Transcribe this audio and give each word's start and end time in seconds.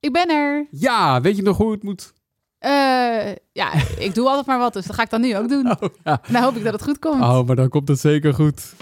Ik 0.00 0.12
ben 0.12 0.28
er. 0.28 0.66
Ja, 0.70 1.20
weet 1.20 1.36
je 1.36 1.42
nog 1.42 1.56
hoe 1.56 1.72
het 1.72 1.82
moet? 1.82 2.12
Uh, 2.60 3.34
ja, 3.52 3.72
ik 3.98 4.14
doe 4.14 4.28
altijd 4.28 4.46
maar 4.46 4.58
wat, 4.58 4.72
dus 4.72 4.86
dat 4.86 4.96
ga 4.96 5.02
ik 5.02 5.10
dan 5.10 5.20
nu 5.20 5.36
ook 5.36 5.48
doen. 5.48 5.66
Oh, 5.80 5.88
ja. 6.04 6.20
En 6.26 6.32
dan 6.32 6.42
hoop 6.42 6.56
ik 6.56 6.64
dat 6.64 6.72
het 6.72 6.82
goed 6.82 6.98
komt. 6.98 7.22
Oh, 7.22 7.46
maar 7.46 7.56
dan 7.56 7.68
komt 7.68 7.88
het 7.88 8.00
zeker 8.00 8.34
goed. 8.34 8.72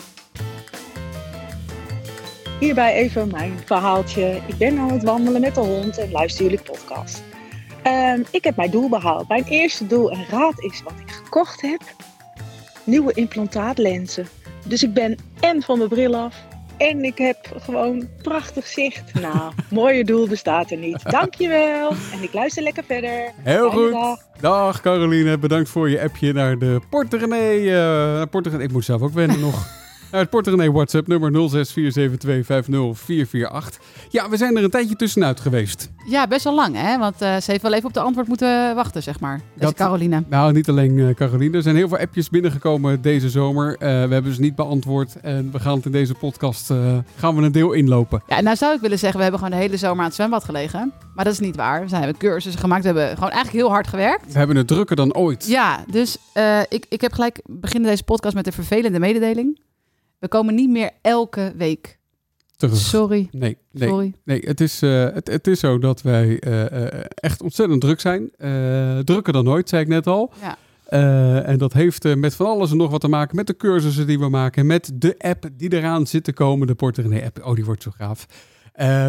Hierbij 2.61 2.95
even 2.95 3.31
mijn 3.31 3.59
verhaaltje. 3.65 4.41
Ik 4.47 4.57
ben 4.57 4.79
aan 4.79 4.93
het 4.93 5.03
wandelen 5.03 5.41
met 5.41 5.55
de 5.55 5.61
hond 5.61 5.99
en 5.99 6.11
luister 6.11 6.45
jullie 6.45 6.63
podcast. 6.63 7.23
Uh, 7.87 8.15
ik 8.31 8.45
heb 8.45 8.57
mijn 8.57 8.71
doel 8.71 8.89
behaald. 8.89 9.29
Mijn 9.29 9.45
eerste 9.45 9.87
doel 9.87 10.11
en 10.11 10.25
raad 10.31 10.61
is 10.63 10.83
wat 10.83 10.93
ik 11.01 11.11
gekocht 11.11 11.61
heb. 11.61 11.81
Nieuwe 12.85 13.13
implantaatlenzen. 13.13 14.27
Dus 14.65 14.83
ik 14.83 14.93
ben 14.93 15.19
en 15.41 15.63
van 15.63 15.79
mijn 15.79 15.91
bril 15.91 16.17
af 16.17 16.35
en 16.79 17.05
ik 17.05 17.19
heb 17.19 17.37
gewoon 17.61 18.09
prachtig 18.23 18.67
zicht. 18.67 19.15
Nou, 19.21 19.53
mooie 19.71 20.05
doel 20.05 20.29
bestaat 20.29 20.71
er 20.71 20.77
niet. 20.77 21.11
Dankjewel. 21.11 21.91
En 21.91 22.23
ik 22.23 22.33
luister 22.33 22.63
lekker 22.63 22.85
verder. 22.85 23.33
Heel 23.43 23.71
goed. 23.71 23.93
Dag. 23.93 24.19
dag. 24.41 24.81
Caroline. 24.81 25.39
Bedankt 25.39 25.69
voor 25.69 25.91
je 25.91 26.03
appje 26.03 26.33
naar 26.33 26.59
de 26.59 26.81
Porter 26.91 27.29
Uh, 27.29 28.23
Porter 28.31 28.61
Ik 28.61 28.73
moet 28.73 28.85
zelf 28.85 29.03
ook 29.03 29.13
wennen 29.13 29.41
nog. 29.41 29.87
Het 30.11 30.31
Porter 30.31 30.73
WhatsApp 30.73 31.07
nummer 31.07 31.31
0647250448. 31.33 31.33
Ja, 34.09 34.29
we 34.29 34.37
zijn 34.37 34.57
er 34.57 34.65
een 34.65 34.71
tijdje 34.71 34.97
tussenuit 34.97 35.41
geweest. 35.41 35.91
Ja, 36.07 36.27
best 36.27 36.45
wel 36.45 36.55
lang 36.55 36.77
hè, 36.77 36.99
want 36.99 37.23
uh, 37.23 37.37
ze 37.37 37.51
heeft 37.51 37.63
wel 37.63 37.73
even 37.73 37.87
op 37.87 37.95
de 37.95 38.01
antwoord 38.01 38.29
moeten 38.29 38.75
wachten, 38.75 39.03
zeg 39.03 39.21
maar. 39.21 39.41
Dat 39.55 39.71
is 39.71 39.77
Caroline. 39.77 40.25
Nou, 40.29 40.53
niet 40.53 40.69
alleen 40.69 40.97
uh, 40.97 41.15
Caroline. 41.15 41.57
Er 41.57 41.63
zijn 41.63 41.77
heel 41.77 41.89
veel 41.89 41.99
appjes 41.99 42.31
binnengekomen 42.31 43.03
deze 43.03 43.31
zomer. 43.31 43.73
Uh, 43.73 43.79
we 43.79 43.87
hebben 43.87 44.35
ze 44.35 44.41
niet 44.41 44.55
beantwoord 44.55 45.21
en 45.21 45.51
we 45.53 45.61
gaan 45.61 45.77
het 45.77 45.85
in 45.85 45.93
deze 45.93 46.15
podcast, 46.15 46.73
gaan 47.17 47.37
we 47.37 47.43
een 47.43 47.53
deel 47.53 47.73
inlopen. 47.73 48.23
Ja, 48.27 48.41
nou 48.41 48.57
zou 48.57 48.75
ik 48.75 48.81
willen 48.81 48.99
zeggen, 48.99 49.17
we 49.17 49.23
hebben 49.23 49.41
gewoon 49.41 49.59
de 49.59 49.65
hele 49.65 49.77
zomer 49.77 49.99
aan 49.99 50.05
het 50.05 50.15
zwembad 50.15 50.45
gelegen. 50.45 50.93
Maar 51.15 51.25
dat 51.25 51.35
is 51.35 51.41
niet 51.41 51.57
waar. 51.57 51.87
We 51.89 51.97
hebben 51.97 52.17
cursussen 52.17 52.61
gemaakt, 52.61 52.81
we 52.83 52.87
hebben 52.87 53.09
gewoon 53.09 53.31
eigenlijk 53.31 53.65
heel 53.65 53.73
hard 53.73 53.87
gewerkt. 53.87 54.33
We 54.33 54.39
hebben 54.39 54.57
het 54.57 54.67
drukker 54.67 54.97
dan 54.97 55.15
ooit. 55.15 55.47
Ja, 55.47 55.85
dus 55.91 56.17
ik, 56.69 56.87
ik 56.89 57.01
heb 57.01 57.13
gelijk 57.13 57.41
beginnen 57.47 57.91
deze 57.91 58.05
podcast 58.05 58.35
met 58.35 58.47
een 58.47 58.53
vervelende 58.53 58.99
mededeling. 58.99 59.59
We 60.19 60.29
komen 60.29 60.55
niet 60.55 60.71
meer 60.71 60.91
elke 61.03 61.53
week. 61.57 61.99
Terug. 62.57 62.77
Sorry. 62.77 63.29
Nee, 63.31 63.59
nee, 63.73 63.89
Sorry. 63.89 64.15
nee 64.25 64.41
het, 64.45 64.61
is, 64.61 64.83
uh, 64.83 65.05
het, 65.13 65.29
het 65.29 65.47
is 65.47 65.61
zo 65.61 65.79
dat 65.79 66.03
wij 66.03 66.43
uh, 66.47 67.05
echt 67.15 67.43
ontzettend 67.43 67.81
druk 67.81 68.01
zijn. 68.01 68.31
drukker 69.05 69.33
dan 69.33 69.49
ooit, 69.49 69.69
zei 69.69 69.83
ik 69.83 69.89
net 69.89 70.07
al. 70.07 70.33
Ja. 70.41 70.57
en 71.45 71.59
dat 71.59 71.73
heeft 71.73 72.17
met 72.17 72.35
van 72.35 72.47
alles 72.47 72.71
en 72.71 72.77
nog 72.77 72.91
wat 72.91 73.01
te 73.01 73.09
maken 73.09 73.37
met 73.37 73.47
de 73.47 73.57
cursussen 73.57 74.07
die 74.07 74.19
we 74.19 74.29
maken. 74.29 74.67
Met 74.67 74.91
de 74.95 75.15
app 75.19 75.49
die 75.53 75.73
eraan 75.73 76.07
zit 76.07 76.25
te 76.25 76.33
komen. 76.33 76.67
De 76.67 76.75
Porter 76.75 77.25
app. 77.25 77.45
Oh, 77.45 77.55
die 77.55 77.65
wordt 77.65 77.83
zo 77.83 77.91
gaaf. 77.97 78.27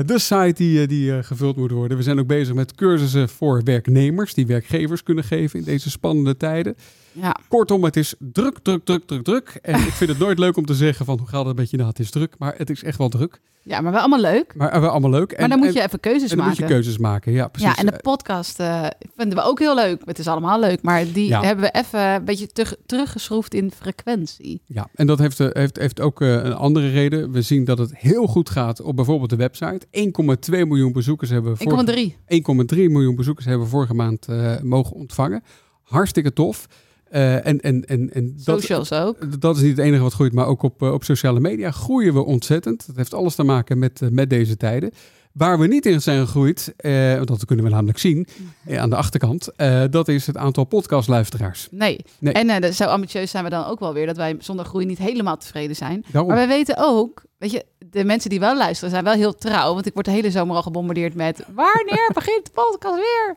De 0.05 0.19
site 0.19 0.53
die, 0.55 0.87
die 0.87 1.23
gevuld 1.23 1.55
moet 1.55 1.71
worden. 1.71 1.97
We 1.97 2.03
zijn 2.03 2.19
ook 2.19 2.27
bezig 2.27 2.53
met 2.55 2.75
cursussen 2.75 3.29
voor 3.29 3.63
werknemers. 3.63 4.33
Die 4.33 4.47
werkgevers 4.47 5.03
kunnen 5.03 5.23
geven 5.23 5.59
in 5.59 5.65
deze 5.65 5.89
spannende 5.89 6.37
tijden. 6.37 6.75
Ja. 7.11 7.35
Kortom, 7.47 7.83
het 7.83 7.95
is 7.95 8.13
druk, 8.19 8.59
druk, 8.59 8.85
druk, 8.85 9.05
druk, 9.05 9.23
druk. 9.23 9.59
En 9.61 9.75
ik 9.75 9.93
vind 9.93 10.09
het 10.09 10.19
nooit 10.19 10.39
leuk 10.39 10.57
om 10.57 10.65
te 10.65 10.75
zeggen 10.75 11.05
van 11.05 11.17
hoe 11.17 11.27
gaat 11.27 11.45
het 11.45 11.55
met 11.55 11.69
je? 11.69 11.77
Nou, 11.77 11.89
het 11.89 11.99
is 11.99 12.11
druk, 12.11 12.35
maar 12.37 12.53
het 12.57 12.69
is 12.69 12.83
echt 12.83 12.97
wel 12.97 13.09
druk. 13.09 13.39
Ja, 13.69 13.81
maar 13.81 13.91
wel 13.91 14.01
allemaal 14.01 14.19
leuk. 14.19 14.53
Maar 14.55 14.81
wel 14.81 14.89
allemaal 14.89 15.09
leuk. 15.09 15.39
Maar 15.39 15.49
dan 15.49 15.59
moet 15.59 15.73
je 15.73 15.81
even 15.81 15.99
keuzes 15.99 16.31
en 16.31 16.37
dan 16.37 16.45
maken. 16.45 16.61
moet 16.61 16.69
je 16.69 16.75
keuzes 16.75 16.97
maken, 16.97 17.31
ja 17.31 17.47
precies. 17.47 17.69
Ja, 17.69 17.77
en 17.77 17.85
de 17.85 17.99
podcast 18.01 18.59
uh, 18.59 18.85
vinden 19.15 19.37
we 19.37 19.43
ook 19.43 19.59
heel 19.59 19.75
leuk. 19.75 20.01
Het 20.05 20.19
is 20.19 20.27
allemaal 20.27 20.59
leuk, 20.59 20.81
maar 20.81 21.11
die 21.13 21.35
hebben 21.35 21.65
we 21.65 21.79
even 21.79 21.99
een 21.99 22.25
beetje 22.25 22.47
terug, 22.47 22.75
teruggeschroefd 22.85 23.53
in 23.53 23.71
frequentie. 23.71 24.61
Ja, 24.65 24.89
en 24.93 25.07
dat 25.07 25.19
heeft, 25.19 25.39
eh, 25.39 25.47
heeft, 25.51 25.77
heeft 25.77 26.01
ook 26.01 26.21
uh, 26.21 26.33
een 26.33 26.53
andere 26.53 26.89
reden. 26.89 27.31
We 27.31 27.41
zien 27.41 27.65
dat 27.65 27.77
het 27.77 27.97
heel 27.97 28.27
goed 28.27 28.49
gaat 28.49 28.81
op 28.81 28.95
bijvoorbeeld 28.95 29.29
de 29.29 29.35
website. 29.35 29.85
1,2 30.51 30.67
miljoen 30.67 30.91
bezoekers 30.91 31.29
hebben 31.29 31.51
we 31.57 32.13
1,3 32.75 32.77
miljoen 32.77 33.15
bezoekers 33.15 33.45
hebben 33.45 33.63
we 33.63 33.71
vorige 33.71 33.93
maand 33.93 34.27
uh, 34.29 34.59
mogen 34.61 34.95
ontvangen. 34.95 35.43
Hartstikke 35.83 36.33
tof. 36.33 36.67
Uh, 37.11 37.45
en, 37.45 37.59
en, 37.59 37.85
en, 37.85 38.13
en 38.13 38.33
dat, 38.43 38.59
Socials 38.61 38.93
ook. 38.93 39.41
Dat 39.41 39.55
is 39.55 39.61
niet 39.61 39.77
het 39.77 39.85
enige 39.85 40.03
wat 40.03 40.13
groeit, 40.13 40.33
maar 40.33 40.45
ook 40.45 40.63
op, 40.63 40.81
uh, 40.81 40.93
op 40.93 41.03
sociale 41.03 41.39
media 41.39 41.71
groeien 41.71 42.13
we 42.13 42.23
ontzettend. 42.23 42.87
Dat 42.87 42.95
heeft 42.95 43.13
alles 43.13 43.35
te 43.35 43.43
maken 43.43 43.79
met, 43.79 44.01
uh, 44.01 44.09
met 44.09 44.29
deze 44.29 44.57
tijden. 44.57 44.91
Waar 45.31 45.59
we 45.59 45.67
niet 45.67 45.85
in 45.85 46.01
zijn 46.01 46.25
gegroeid, 46.25 46.73
dat 47.25 47.45
kunnen 47.45 47.65
we 47.65 47.71
namelijk 47.71 47.97
zien 47.97 48.27
aan 48.69 48.89
de 48.89 48.95
achterkant, 48.95 49.49
dat 49.89 50.07
is 50.07 50.27
het 50.27 50.37
aantal 50.37 50.63
podcastluisteraars. 50.63 51.67
Nee. 51.71 51.99
nee. 52.19 52.33
En 52.33 52.73
zo 52.73 52.83
ambitieus 52.83 53.31
zijn 53.31 53.43
we 53.43 53.49
dan 53.49 53.65
ook 53.65 53.79
wel 53.79 53.93
weer, 53.93 54.05
dat 54.05 54.17
wij 54.17 54.35
zonder 54.39 54.65
groei 54.65 54.85
niet 54.85 54.97
helemaal 54.97 55.37
tevreden 55.37 55.75
zijn. 55.75 56.05
Daarom. 56.11 56.31
Maar 56.31 56.47
wij 56.47 56.57
weten 56.57 56.75
ook, 56.77 57.23
weet 57.37 57.51
je, 57.51 57.65
de 57.89 58.03
mensen 58.03 58.29
die 58.29 58.39
wel 58.39 58.57
luisteren 58.57 58.89
zijn 58.89 59.03
wel 59.03 59.13
heel 59.13 59.35
trouw. 59.35 59.73
Want 59.73 59.85
ik 59.85 59.93
word 59.93 60.05
de 60.05 60.11
hele 60.11 60.31
zomer 60.31 60.55
al 60.55 60.61
gebombardeerd 60.61 61.15
met, 61.15 61.45
wanneer 61.53 62.11
begint 62.13 62.45
de 62.45 62.51
podcast 62.51 62.95
weer? 62.95 63.35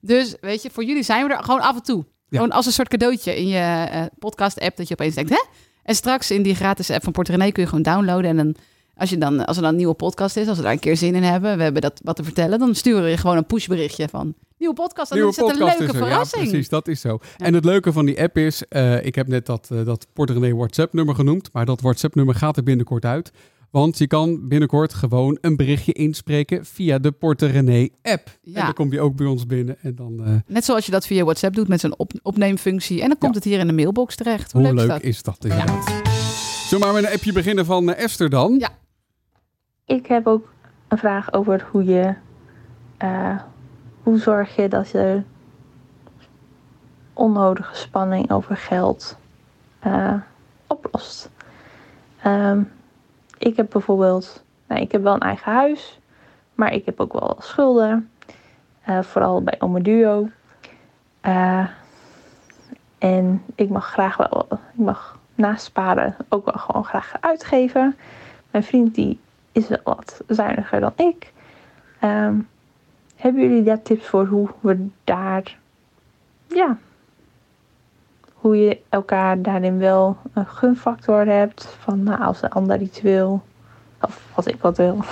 Dus 0.00 0.34
weet 0.40 0.62
je, 0.62 0.70
voor 0.70 0.84
jullie 0.84 1.02
zijn 1.02 1.26
we 1.26 1.34
er 1.34 1.44
gewoon 1.44 1.60
af 1.60 1.76
en 1.76 1.82
toe. 1.82 2.04
Gewoon 2.30 2.50
als 2.50 2.66
een 2.66 2.72
soort 2.72 2.88
cadeautje 2.88 3.36
in 3.36 3.46
je 3.48 3.88
uh, 3.92 4.02
podcast-app 4.18 4.76
dat 4.76 4.88
je 4.88 4.94
opeens 4.94 5.14
denkt, 5.14 5.30
hè? 5.30 5.44
En 5.82 5.94
straks 5.94 6.30
in 6.30 6.42
die 6.42 6.54
gratis 6.54 6.90
app 6.90 7.02
van 7.02 7.12
Porterenee 7.12 7.52
kun 7.52 7.62
je 7.62 7.68
gewoon 7.68 7.84
downloaden. 7.84 8.30
En 8.30 8.36
dan, 8.36 8.54
als, 8.96 9.10
je 9.10 9.18
dan, 9.18 9.44
als 9.44 9.56
er 9.56 9.62
dan 9.62 9.70
een 9.70 9.76
nieuwe 9.76 9.94
podcast 9.94 10.36
is, 10.36 10.48
als 10.48 10.56
we 10.56 10.62
daar 10.62 10.72
een 10.72 10.78
keer 10.78 10.96
zin 10.96 11.14
in 11.14 11.22
hebben, 11.22 11.56
we 11.56 11.62
hebben 11.62 11.82
dat 11.82 12.00
wat 12.04 12.16
te 12.16 12.24
vertellen, 12.24 12.58
dan 12.58 12.74
sturen 12.74 13.02
we 13.02 13.08
je 13.08 13.16
gewoon 13.16 13.36
een 13.36 13.46
pushberichtje 13.46 14.08
van 14.08 14.34
nieuwe 14.60 14.74
podcast. 14.74 15.10
En 15.10 15.16
nieuwe 15.16 15.34
dan 15.34 15.46
is 15.46 15.52
het 15.52 15.60
een 15.60 15.78
leuke 15.78 15.96
verrassing. 15.96 16.44
Ja, 16.44 16.50
precies, 16.50 16.68
dat 16.68 16.88
is 16.88 17.00
zo. 17.00 17.18
En 17.36 17.54
het 17.54 17.64
leuke 17.64 17.92
van 17.92 18.06
die 18.06 18.22
app 18.22 18.36
is, 18.36 18.62
uh, 18.70 19.04
ik 19.04 19.14
heb 19.14 19.28
net 19.28 19.46
dat, 19.46 19.68
uh, 19.72 19.84
dat 19.84 20.06
Porterenee 20.12 20.56
WhatsApp-nummer 20.56 21.14
genoemd, 21.14 21.52
maar 21.52 21.66
dat 21.66 21.80
WhatsApp-nummer 21.80 22.34
gaat 22.34 22.56
er 22.56 22.62
binnenkort 22.62 23.04
uit. 23.04 23.32
Want 23.70 23.98
je 23.98 24.06
kan 24.06 24.48
binnenkort 24.48 24.94
gewoon 24.94 25.38
een 25.40 25.56
berichtje 25.56 25.92
inspreken 25.92 26.64
via 26.64 26.98
de 26.98 27.12
Porte 27.12 27.46
René 27.46 27.88
app. 28.02 28.38
Ja. 28.42 28.58
En 28.58 28.64
dan 28.64 28.74
kom 28.74 28.92
je 28.92 29.00
ook 29.00 29.16
bij 29.16 29.26
ons 29.26 29.46
binnen. 29.46 29.76
En 29.82 29.94
dan, 29.94 30.20
uh... 30.20 30.34
Net 30.46 30.64
zoals 30.64 30.86
je 30.86 30.92
dat 30.92 31.06
via 31.06 31.24
WhatsApp 31.24 31.54
doet 31.54 31.68
met 31.68 31.80
zo'n 31.80 31.98
op 31.98 32.12
opneemfunctie. 32.22 33.02
En 33.02 33.08
dan 33.08 33.18
komt 33.18 33.34
het 33.34 33.44
hier 33.44 33.58
in 33.58 33.66
de 33.66 33.72
mailbox 33.72 34.16
terecht. 34.16 34.52
Hoe, 34.52 34.74
leuk, 34.74 35.02
is 35.02 35.22
dat? 35.22 35.44
inderdaad? 35.44 35.88
Ja. 35.88 36.10
Zullen 36.66 36.86
we 36.86 36.92
maar 36.92 37.02
met 37.02 37.10
een 37.10 37.16
appje 37.16 37.32
beginnen 37.32 37.64
van 37.64 37.88
uh, 37.88 37.98
Esther 37.98 38.30
dan? 38.30 38.56
Ja. 38.58 38.68
Ik 39.84 40.06
heb 40.06 40.26
ook 40.26 40.52
een 40.88 40.98
vraag 40.98 41.32
over 41.32 41.66
hoe 41.70 41.84
je... 41.84 42.14
Uh, 43.02 43.40
hoe 44.02 44.18
zorg 44.18 44.56
je 44.56 44.68
dat 44.68 44.90
je 44.90 45.22
onnodige 47.12 47.74
spanning 47.74 48.30
over 48.30 48.56
geld 48.56 49.16
oplost? 50.66 51.30
Um, 52.26 52.70
ik 53.40 53.56
heb 53.56 53.70
bijvoorbeeld, 53.70 54.44
nou, 54.66 54.80
ik 54.80 54.92
heb 54.92 55.02
wel 55.02 55.14
een 55.14 55.20
eigen 55.20 55.52
huis, 55.52 55.98
maar 56.54 56.72
ik 56.72 56.84
heb 56.84 57.00
ook 57.00 57.12
wel 57.12 57.36
schulden. 57.38 58.10
Uh, 58.88 59.02
vooral 59.02 59.42
bij 59.42 59.60
Ome 59.60 59.82
Duo. 59.82 60.28
Uh, 61.26 61.66
en 62.98 63.42
ik 63.54 63.68
mag 63.68 63.86
graag 63.86 64.16
wel, 64.16 64.46
ik 64.50 64.58
mag 64.84 65.18
naast 65.34 65.64
sparen 65.64 66.16
ook 66.28 66.44
wel 66.44 66.54
gewoon 66.54 66.84
graag 66.84 67.12
uitgeven. 67.20 67.96
Mijn 68.50 68.64
vriend 68.64 68.94
die 68.94 69.18
is 69.52 69.68
wel 69.68 69.80
wat 69.84 70.22
zuiniger 70.26 70.80
dan 70.80 70.92
ik. 70.96 71.32
Um, 72.04 72.48
hebben 73.16 73.42
jullie 73.42 73.62
daar 73.62 73.82
tips 73.82 74.06
voor 74.06 74.26
hoe 74.26 74.48
we 74.60 74.88
daar, 75.04 75.58
ja, 76.46 76.78
hoe 78.40 78.56
je 78.56 78.80
elkaar 78.88 79.42
daarin 79.42 79.78
wel 79.78 80.16
een 80.32 80.46
gunfactor 80.46 81.26
hebt. 81.26 81.64
Van 81.64 82.02
nou, 82.02 82.22
als 82.22 82.40
de 82.40 82.50
ander 82.50 82.80
iets 82.80 83.00
wil, 83.00 83.42
of 84.00 84.22
als 84.34 84.46
ik 84.46 84.60
wat 84.60 84.76
wil. 84.76 85.04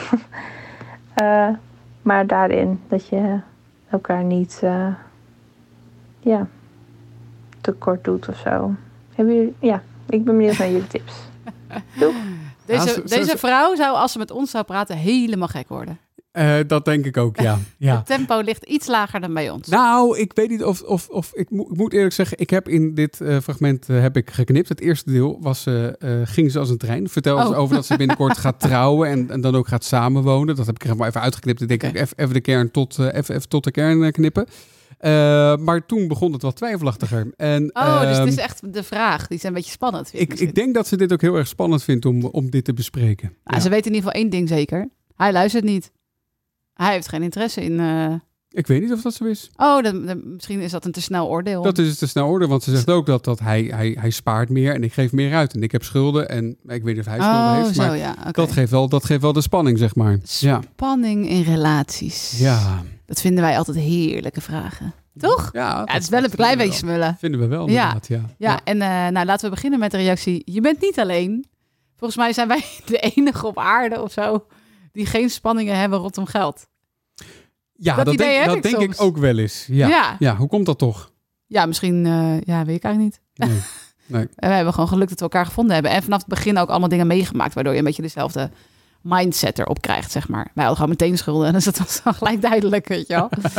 uh, 1.23 1.49
maar 2.09 2.27
daarin 2.27 2.81
dat 2.89 3.09
je 3.09 3.41
elkaar 3.91 4.25
niet 4.25 4.61
uh, 4.65 4.95
ja, 6.21 6.47
tekort 7.61 8.05
doet 8.05 8.29
of 8.29 8.37
zo. 8.37 8.75
Hebben 9.15 9.35
jullie, 9.35 9.55
ja, 9.59 9.83
ik 10.07 10.25
ben 10.25 10.37
benieuwd 10.37 10.59
naar 10.59 10.71
jullie 10.71 10.87
tips. 10.87 11.15
Doei. 12.01 12.15
Deze, 12.65 13.03
deze 13.05 13.39
vrouw 13.39 13.75
zou, 13.75 13.97
als 13.97 14.13
ze 14.13 14.19
met 14.19 14.31
ons 14.31 14.51
zou 14.51 14.65
praten, 14.65 14.97
helemaal 14.97 15.49
gek 15.49 15.69
worden. 15.69 15.99
Uh, 16.39 16.57
dat 16.67 16.85
denk 16.85 17.05
ik 17.05 17.17
ook, 17.17 17.41
ja. 17.41 17.59
ja. 17.79 17.97
Het 17.97 18.07
tempo 18.07 18.41
ligt 18.41 18.65
iets 18.65 18.87
lager 18.87 19.21
dan 19.21 19.35
bij 19.35 19.51
ons. 19.51 19.69
Nou, 19.69 20.19
ik 20.19 20.33
weet 20.35 20.49
niet 20.49 20.65
of... 20.65 20.83
of, 20.83 21.09
of 21.09 21.31
ik, 21.35 21.51
mo 21.51 21.63
ik 21.71 21.77
moet 21.77 21.93
eerlijk 21.93 22.15
zeggen, 22.15 22.39
ik 22.39 22.51
heb 22.51 22.69
in 22.69 22.95
dit 22.95 23.19
uh, 23.23 23.39
fragment 23.39 23.89
uh, 23.89 24.01
heb 24.01 24.17
ik 24.17 24.31
geknipt. 24.31 24.69
Het 24.69 24.81
eerste 24.81 25.11
deel 25.11 25.39
was, 25.41 25.67
ging 26.25 26.51
ze 26.51 26.59
als 26.59 26.71
een 26.71 26.79
trein. 26.79 27.09
Vertelde 27.09 27.43
oh. 27.43 27.49
ze 27.49 27.55
over 27.55 27.75
dat 27.75 27.87
ze 27.87 27.97
binnenkort 27.97 28.39
gaat 28.47 28.61
trouwen 28.61 29.09
en, 29.09 29.31
en 29.31 29.41
dan 29.41 29.55
ook 29.55 29.69
gaat 29.69 29.85
samenwonen. 29.85 30.57
Dat 30.57 30.67
heb 30.67 30.75
ik 30.75 30.85
er 30.85 30.97
maar 30.97 31.09
even 31.09 31.21
uitgeknipt. 31.21 31.61
Ik 31.61 31.69
denk 31.69 31.83
okay. 31.83 32.03
ik 32.03 32.13
even 32.17 32.35
de 32.35 32.41
kern 32.41 32.71
tot, 32.71 32.99
even, 32.99 33.35
even 33.35 33.49
tot 33.49 33.65
de 33.65 33.71
kern 33.71 34.13
knippen. 34.13 34.47
maar 35.65 35.87
toen 35.87 36.09
begon 36.09 36.33
het 36.33 36.43
wat 36.43 36.57
twijfelachtiger. 36.57 37.33
En, 37.37 37.71
oh, 37.73 38.01
dus 38.01 38.19
het 38.19 38.29
is 38.29 38.37
echt 38.37 38.73
de 38.73 38.83
vraag. 38.83 39.27
Die 39.27 39.37
is 39.37 39.43
een 39.43 39.53
beetje 39.53 39.71
spannend. 39.71 40.11
Ik, 40.13 40.35
ik 40.35 40.55
denk 40.55 40.75
dat 40.75 40.87
ze 40.87 40.97
dit 40.97 41.13
ook 41.13 41.21
heel 41.21 41.37
erg 41.37 41.49
spannend 41.49 41.83
vindt 41.83 42.07
om, 42.07 42.25
om 42.25 42.51
dit 42.51 42.65
te 42.65 42.75
bespreken. 42.75 43.37
Ja. 43.45 43.61
Ze 43.61 43.69
weten 43.69 43.91
in 43.91 43.97
ieder 43.97 44.11
geval 44.11 44.23
één 44.23 44.31
ding 44.31 44.49
zeker. 44.49 44.89
Hij 45.17 45.33
luistert 45.33 45.65
niet. 45.65 45.91
Hij 46.85 46.93
heeft 46.93 47.09
geen 47.09 47.23
interesse 47.23 47.63
in, 47.63 47.73
uh, 47.73 48.15
Ik 48.49 48.67
weet 48.67 48.83
niet 48.83 48.93
of 48.93 49.03
dat 49.03 49.15
zo 49.15 49.25
is. 49.25 49.51
Oh, 49.57 49.83
dan, 49.83 50.21
misschien 50.25 50.61
is 50.61 50.71
dat 50.71 50.85
een 50.85 50.93
te 50.93 51.01
snel 51.01 51.29
oordeel. 51.29 51.63
Dat 51.63 51.79
is 51.79 51.89
een 51.89 51.97
te 51.97 52.07
snel 52.07 52.29
oordeel, 52.29 52.49
want 52.49 52.63
ze 52.63 52.71
zegt 52.71 52.91
ook 52.91 53.07
dat, 53.07 53.25
dat 53.25 53.39
hij, 53.39 53.63
hij, 53.63 53.97
hij 54.01 54.11
spaart 54.11 54.49
meer 54.49 54.75
en 54.75 54.85
ik 54.85 54.93
geef 54.93 55.13
meer 55.13 55.35
uit. 55.35 55.55
En 55.55 55.63
ik 55.63 55.73
heb 55.73 55.83
schulden 55.83 56.29
en 56.29 56.57
ik 56.63 56.83
weet 56.83 56.85
niet 56.85 56.99
of 56.99 57.05
hij 57.05 57.19
schulden 57.19 57.41
oh, 57.41 57.57
heeft, 57.57 57.75
zo, 57.75 57.83
maar 57.83 57.97
ja. 57.97 58.15
dat, 58.33 58.53
geeft 58.53 58.71
wel, 58.71 58.89
dat 58.89 59.05
geeft 59.05 59.23
wel 59.23 59.33
de 59.33 59.41
spanning, 59.41 59.79
zeg 59.79 59.95
maar. 59.95 60.19
Spanning 60.23 61.29
in 61.29 61.43
relaties. 61.43 62.39
Ja. 62.39 62.83
Dat 63.07 63.21
vinden 63.21 63.45
wij 63.45 63.59
altijd 63.59 63.77
heerlijke 63.77 64.41
vragen. 64.41 64.95
Toch? 65.17 65.51
Ja, 65.53 65.83
het 65.85 66.03
is 66.03 66.09
wel 66.09 66.25
een 66.25 66.31
klein 66.31 66.59
beetje 66.59 66.79
smullen. 66.79 67.17
Vinden 67.19 67.41
we 67.41 67.47
wel, 67.47 67.67
inderdaad, 67.67 68.07
ja. 68.07 68.17
Ja, 68.17 68.25
ja. 68.37 68.61
en 68.65 68.77
uh, 68.77 69.09
nou, 69.09 69.27
laten 69.27 69.45
we 69.49 69.55
beginnen 69.55 69.79
met 69.79 69.91
de 69.91 69.97
reactie. 69.97 70.43
Je 70.45 70.61
bent 70.61 70.81
niet 70.81 70.99
alleen. 70.99 71.45
Volgens 71.97 72.19
mij 72.19 72.33
zijn 72.33 72.49
wij 72.49 72.65
de 72.87 72.99
enige 72.99 73.47
op 73.47 73.59
aarde 73.59 74.03
of 74.03 74.13
zo... 74.13 74.47
die 74.99 75.07
geen 75.07 75.31
spanningen 75.31 75.79
hebben 75.79 75.99
rondom 75.99 76.27
geld. 76.27 76.67
Ja, 77.73 77.97
dat, 77.97 78.05
dat 78.05 78.17
denk, 78.17 78.45
dat 78.45 78.57
ik, 78.57 78.63
denk 78.63 78.93
ik 78.93 79.01
ook 79.01 79.17
wel 79.17 79.39
eens. 79.39 79.67
Ja. 79.69 79.89
ja. 79.89 80.17
Ja. 80.19 80.37
hoe 80.37 80.49
komt 80.49 80.67
dat 80.67 80.79
toch? 80.79 81.13
Ja, 81.47 81.67
misschien, 81.67 82.05
uh, 82.05 82.41
ja, 82.41 82.65
weet 82.65 82.77
ik 82.77 82.83
eigenlijk 82.83 82.99
niet. 82.99 83.21
Nee. 83.35 83.59
nee. 84.07 84.29
we 84.37 84.47
hebben 84.47 84.73
gewoon 84.73 84.89
geluk 84.89 85.09
dat 85.09 85.19
we 85.19 85.25
elkaar 85.25 85.47
gevonden 85.47 85.75
hebben. 85.75 85.93
En 85.93 86.03
vanaf 86.03 86.19
het 86.19 86.29
begin 86.29 86.59
ook 86.59 86.69
allemaal 86.69 86.89
dingen 86.89 87.07
meegemaakt, 87.07 87.55
waardoor 87.55 87.73
je 87.73 87.79
een 87.79 87.85
beetje 87.85 88.03
dezelfde 88.03 88.51
mindset 89.03 89.59
erop 89.59 89.81
krijgt, 89.81 90.11
zeg 90.11 90.29
maar. 90.29 90.51
Wij 90.55 90.65
hadden 90.65 90.75
gewoon 90.75 90.97
meteen 90.99 91.19
schulden 91.19 91.47
en 91.47 91.53
dus 91.59 91.65
dat 91.65 91.79
was 91.79 92.03
dan 92.03 92.15
gelijk 92.15 92.43
duidelijk, 92.43 92.89
weet 92.89 93.07
je 93.07 93.15
wel. 93.15 93.29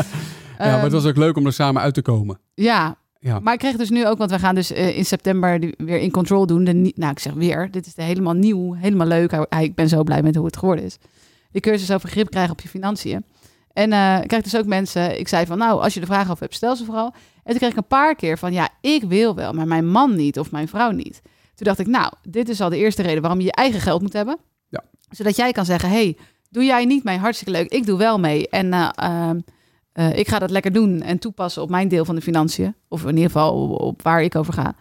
ja, 0.57 0.71
maar 0.71 0.83
het 0.83 0.91
was 0.91 1.05
ook 1.05 1.17
leuk 1.17 1.37
om 1.37 1.45
er 1.45 1.53
samen 1.53 1.81
uit 1.81 1.93
te 1.93 2.01
komen. 2.01 2.39
Ja, 2.53 2.97
ja. 3.19 3.39
Maar 3.39 3.53
ik 3.53 3.59
kreeg 3.59 3.75
dus 3.75 3.89
nu 3.89 4.07
ook, 4.07 4.17
want 4.17 4.31
we 4.31 4.39
gaan 4.39 4.55
dus 4.55 4.71
uh, 4.71 4.97
in 4.97 5.05
september 5.05 5.73
weer 5.77 5.99
in 5.99 6.11
control 6.11 6.45
doen. 6.45 6.63
De, 6.63 6.93
nou, 6.95 7.11
ik 7.11 7.19
zeg 7.19 7.33
weer, 7.33 7.71
dit 7.71 7.85
is 7.85 7.93
helemaal 7.95 8.33
nieuw, 8.33 8.73
helemaal 8.73 9.07
leuk. 9.07 9.47
Ik 9.59 9.75
ben 9.75 9.89
zo 9.89 10.03
blij 10.03 10.21
met 10.21 10.35
hoe 10.35 10.45
het 10.45 10.57
geworden 10.57 10.85
is. 10.85 10.97
Je 11.51 11.59
cursus 11.59 11.91
over 11.91 12.09
grip 12.09 12.29
krijgen 12.29 12.51
op 12.51 12.61
je 12.61 12.69
financiën. 12.69 13.25
En 13.73 13.91
uh, 13.91 14.21
ik 14.21 14.27
krijg 14.27 14.43
dus 14.43 14.57
ook 14.57 14.65
mensen, 14.65 15.19
ik 15.19 15.27
zei 15.27 15.45
van 15.45 15.57
nou, 15.57 15.81
als 15.81 15.93
je 15.93 15.99
de 15.99 16.05
vraag 16.05 16.29
over 16.29 16.41
hebt, 16.41 16.55
stel 16.55 16.75
ze 16.75 16.85
vooral. 16.85 17.13
En 17.43 17.43
toen 17.43 17.57
kreeg 17.57 17.69
ik 17.69 17.77
een 17.77 17.87
paar 17.87 18.15
keer 18.15 18.37
van 18.37 18.53
ja, 18.53 18.69
ik 18.81 19.03
wil 19.03 19.35
wel, 19.35 19.53
maar 19.53 19.67
mijn 19.67 19.87
man 19.87 20.15
niet 20.15 20.39
of 20.39 20.51
mijn 20.51 20.67
vrouw 20.67 20.91
niet. 20.91 21.21
Toen 21.55 21.67
dacht 21.67 21.79
ik, 21.79 21.87
nou, 21.87 22.13
dit 22.23 22.49
is 22.49 22.61
al 22.61 22.69
de 22.69 22.77
eerste 22.77 23.01
reden 23.01 23.21
waarom 23.21 23.39
je 23.39 23.45
je 23.45 23.51
eigen 23.51 23.81
geld 23.81 24.01
moet 24.01 24.13
hebben. 24.13 24.37
Ja. 24.67 24.83
Zodat 25.09 25.35
jij 25.35 25.51
kan 25.51 25.65
zeggen, 25.65 25.89
hey, 25.89 26.17
doe 26.49 26.63
jij 26.63 26.85
niet 26.85 27.03
mee, 27.03 27.17
hartstikke 27.17 27.53
leuk, 27.53 27.71
ik 27.71 27.85
doe 27.85 27.97
wel 27.97 28.19
mee. 28.19 28.49
En 28.49 28.73
uh, 28.73 29.29
uh, 29.93 30.17
ik 30.17 30.27
ga 30.27 30.39
dat 30.39 30.49
lekker 30.49 30.71
doen 30.71 31.01
en 31.01 31.19
toepassen 31.19 31.61
op 31.61 31.69
mijn 31.69 31.87
deel 31.87 32.05
van 32.05 32.15
de 32.15 32.21
financiën. 32.21 32.75
Of 32.87 33.01
in 33.01 33.15
ieder 33.15 33.31
geval 33.31 33.61
op, 33.61 33.81
op 33.81 34.01
waar 34.01 34.23
ik 34.23 34.35
over 34.35 34.53
ga. 34.53 34.75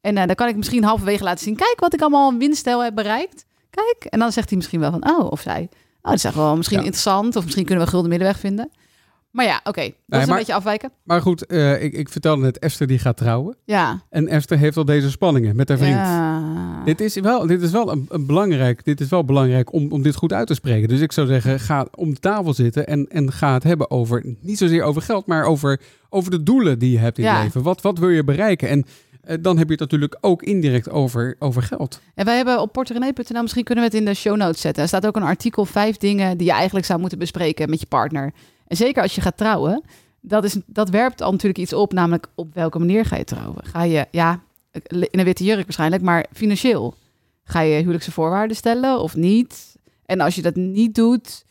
En 0.00 0.14
dan 0.14 0.34
kan 0.34 0.48
ik 0.48 0.56
misschien 0.56 0.84
halverwege 0.84 1.24
laten 1.24 1.44
zien, 1.44 1.56
kijk 1.56 1.80
wat 1.80 1.94
ik 1.94 2.00
allemaal 2.00 2.34
winstel 2.34 2.84
heb 2.84 2.94
bereikt. 2.94 3.44
Kijk, 3.70 4.04
en 4.12 4.18
dan 4.18 4.32
zegt 4.32 4.48
hij 4.48 4.56
misschien 4.56 4.80
wel 4.80 4.90
van, 4.90 5.10
oh, 5.10 5.30
of 5.30 5.40
zij, 5.40 5.68
Oh, 6.02 6.10
dat 6.10 6.14
is 6.14 6.24
echt 6.24 6.34
wel 6.34 6.56
misschien 6.56 6.78
interessant. 6.78 7.36
Of 7.36 7.44
misschien 7.44 7.64
kunnen 7.64 7.84
we 7.84 7.90
gulden 7.90 8.10
middenweg 8.10 8.38
vinden. 8.38 8.70
Maar 9.32 9.44
ja, 9.44 9.56
oké. 9.58 9.68
Okay. 9.68 9.94
Dat 10.06 10.22
is 10.22 10.28
een 10.28 10.36
beetje 10.36 10.54
afwijken. 10.54 10.90
Maar 11.02 11.22
goed, 11.22 11.44
uh, 11.52 11.82
ik, 11.82 11.92
ik 11.92 12.08
vertelde 12.08 12.42
net, 12.42 12.58
Esther 12.58 12.86
die 12.86 12.98
gaat 12.98 13.16
trouwen. 13.16 13.56
Ja. 13.64 14.02
En 14.10 14.28
Esther 14.28 14.58
heeft 14.58 14.76
al 14.76 14.84
deze 14.84 15.10
spanningen 15.10 15.56
met 15.56 15.68
haar 15.68 15.78
vriend. 15.78 15.94
Ja. 15.94 16.84
Dit 16.84 17.00
is 17.00 17.14
wel, 17.14 17.46
dit 17.46 17.62
is 17.62 17.70
wel 17.70 17.92
een, 17.92 18.06
een, 18.08 18.26
belangrijk, 18.26 18.84
dit 18.84 19.00
is 19.00 19.08
wel 19.08 19.24
belangrijk 19.24 19.72
om, 19.72 19.92
om 19.92 20.02
dit 20.02 20.14
goed 20.14 20.32
uit 20.32 20.46
te 20.46 20.54
spreken. 20.54 20.88
Dus 20.88 21.00
ik 21.00 21.12
zou 21.12 21.26
zeggen, 21.26 21.60
ga 21.60 21.86
om 21.94 22.14
de 22.14 22.20
tafel 22.20 22.54
zitten 22.54 22.86
en, 22.86 23.06
en 23.08 23.32
ga 23.32 23.52
het 23.52 23.62
hebben 23.62 23.90
over, 23.90 24.24
niet 24.40 24.58
zozeer 24.58 24.82
over 24.82 25.02
geld, 25.02 25.26
maar 25.26 25.44
over, 25.44 25.80
over 26.08 26.30
de 26.30 26.42
doelen 26.42 26.78
die 26.78 26.90
je 26.90 26.98
hebt 26.98 27.18
in 27.18 27.24
ja. 27.24 27.36
je 27.36 27.44
leven. 27.44 27.62
Wat, 27.62 27.80
wat 27.80 27.98
wil 27.98 28.08
je 28.08 28.24
bereiken? 28.24 28.68
En 28.68 28.84
eh, 29.10 29.11
dan 29.40 29.58
heb 29.58 29.66
je 29.66 29.72
het 29.72 29.80
natuurlijk 29.80 30.16
ook 30.20 30.42
indirect 30.42 30.90
over, 30.90 31.36
over 31.38 31.62
geld. 31.62 32.00
En 32.14 32.24
wij 32.24 32.36
hebben 32.36 32.60
op 32.60 32.72
porterenee.nl, 32.72 33.42
misschien 33.42 33.64
kunnen 33.64 33.84
we 33.84 33.90
het 33.90 34.00
in 34.00 34.04
de 34.04 34.14
show 34.14 34.36
notes 34.36 34.60
zetten. 34.60 34.82
Er 34.82 34.88
staat 34.88 35.06
ook 35.06 35.16
een 35.16 35.22
artikel, 35.22 35.64
vijf 35.64 35.96
dingen 35.96 36.36
die 36.38 36.46
je 36.46 36.52
eigenlijk 36.52 36.86
zou 36.86 37.00
moeten 37.00 37.18
bespreken 37.18 37.70
met 37.70 37.80
je 37.80 37.86
partner. 37.86 38.32
En 38.66 38.76
zeker 38.76 39.02
als 39.02 39.14
je 39.14 39.20
gaat 39.20 39.36
trouwen, 39.36 39.82
dat, 40.20 40.44
is, 40.44 40.56
dat 40.66 40.90
werpt 40.90 41.22
al 41.22 41.30
natuurlijk 41.30 41.58
iets 41.58 41.72
op, 41.72 41.92
namelijk 41.92 42.26
op 42.34 42.54
welke 42.54 42.78
manier 42.78 43.04
ga 43.04 43.16
je 43.16 43.24
trouwen. 43.24 43.64
Ga 43.64 43.82
je, 43.82 44.06
ja, 44.10 44.40
in 44.88 45.18
een 45.18 45.24
witte 45.24 45.44
jurk 45.44 45.62
waarschijnlijk, 45.62 46.02
maar 46.02 46.26
financieel. 46.32 46.94
Ga 47.44 47.60
je 47.60 47.76
huwelijkse 47.76 48.12
voorwaarden 48.12 48.56
stellen 48.56 49.00
of 49.00 49.16
niet? 49.16 49.76
En 50.06 50.20
als 50.20 50.34
je 50.34 50.42
dat 50.42 50.54
niet 50.54 50.94
doet, 50.94 51.44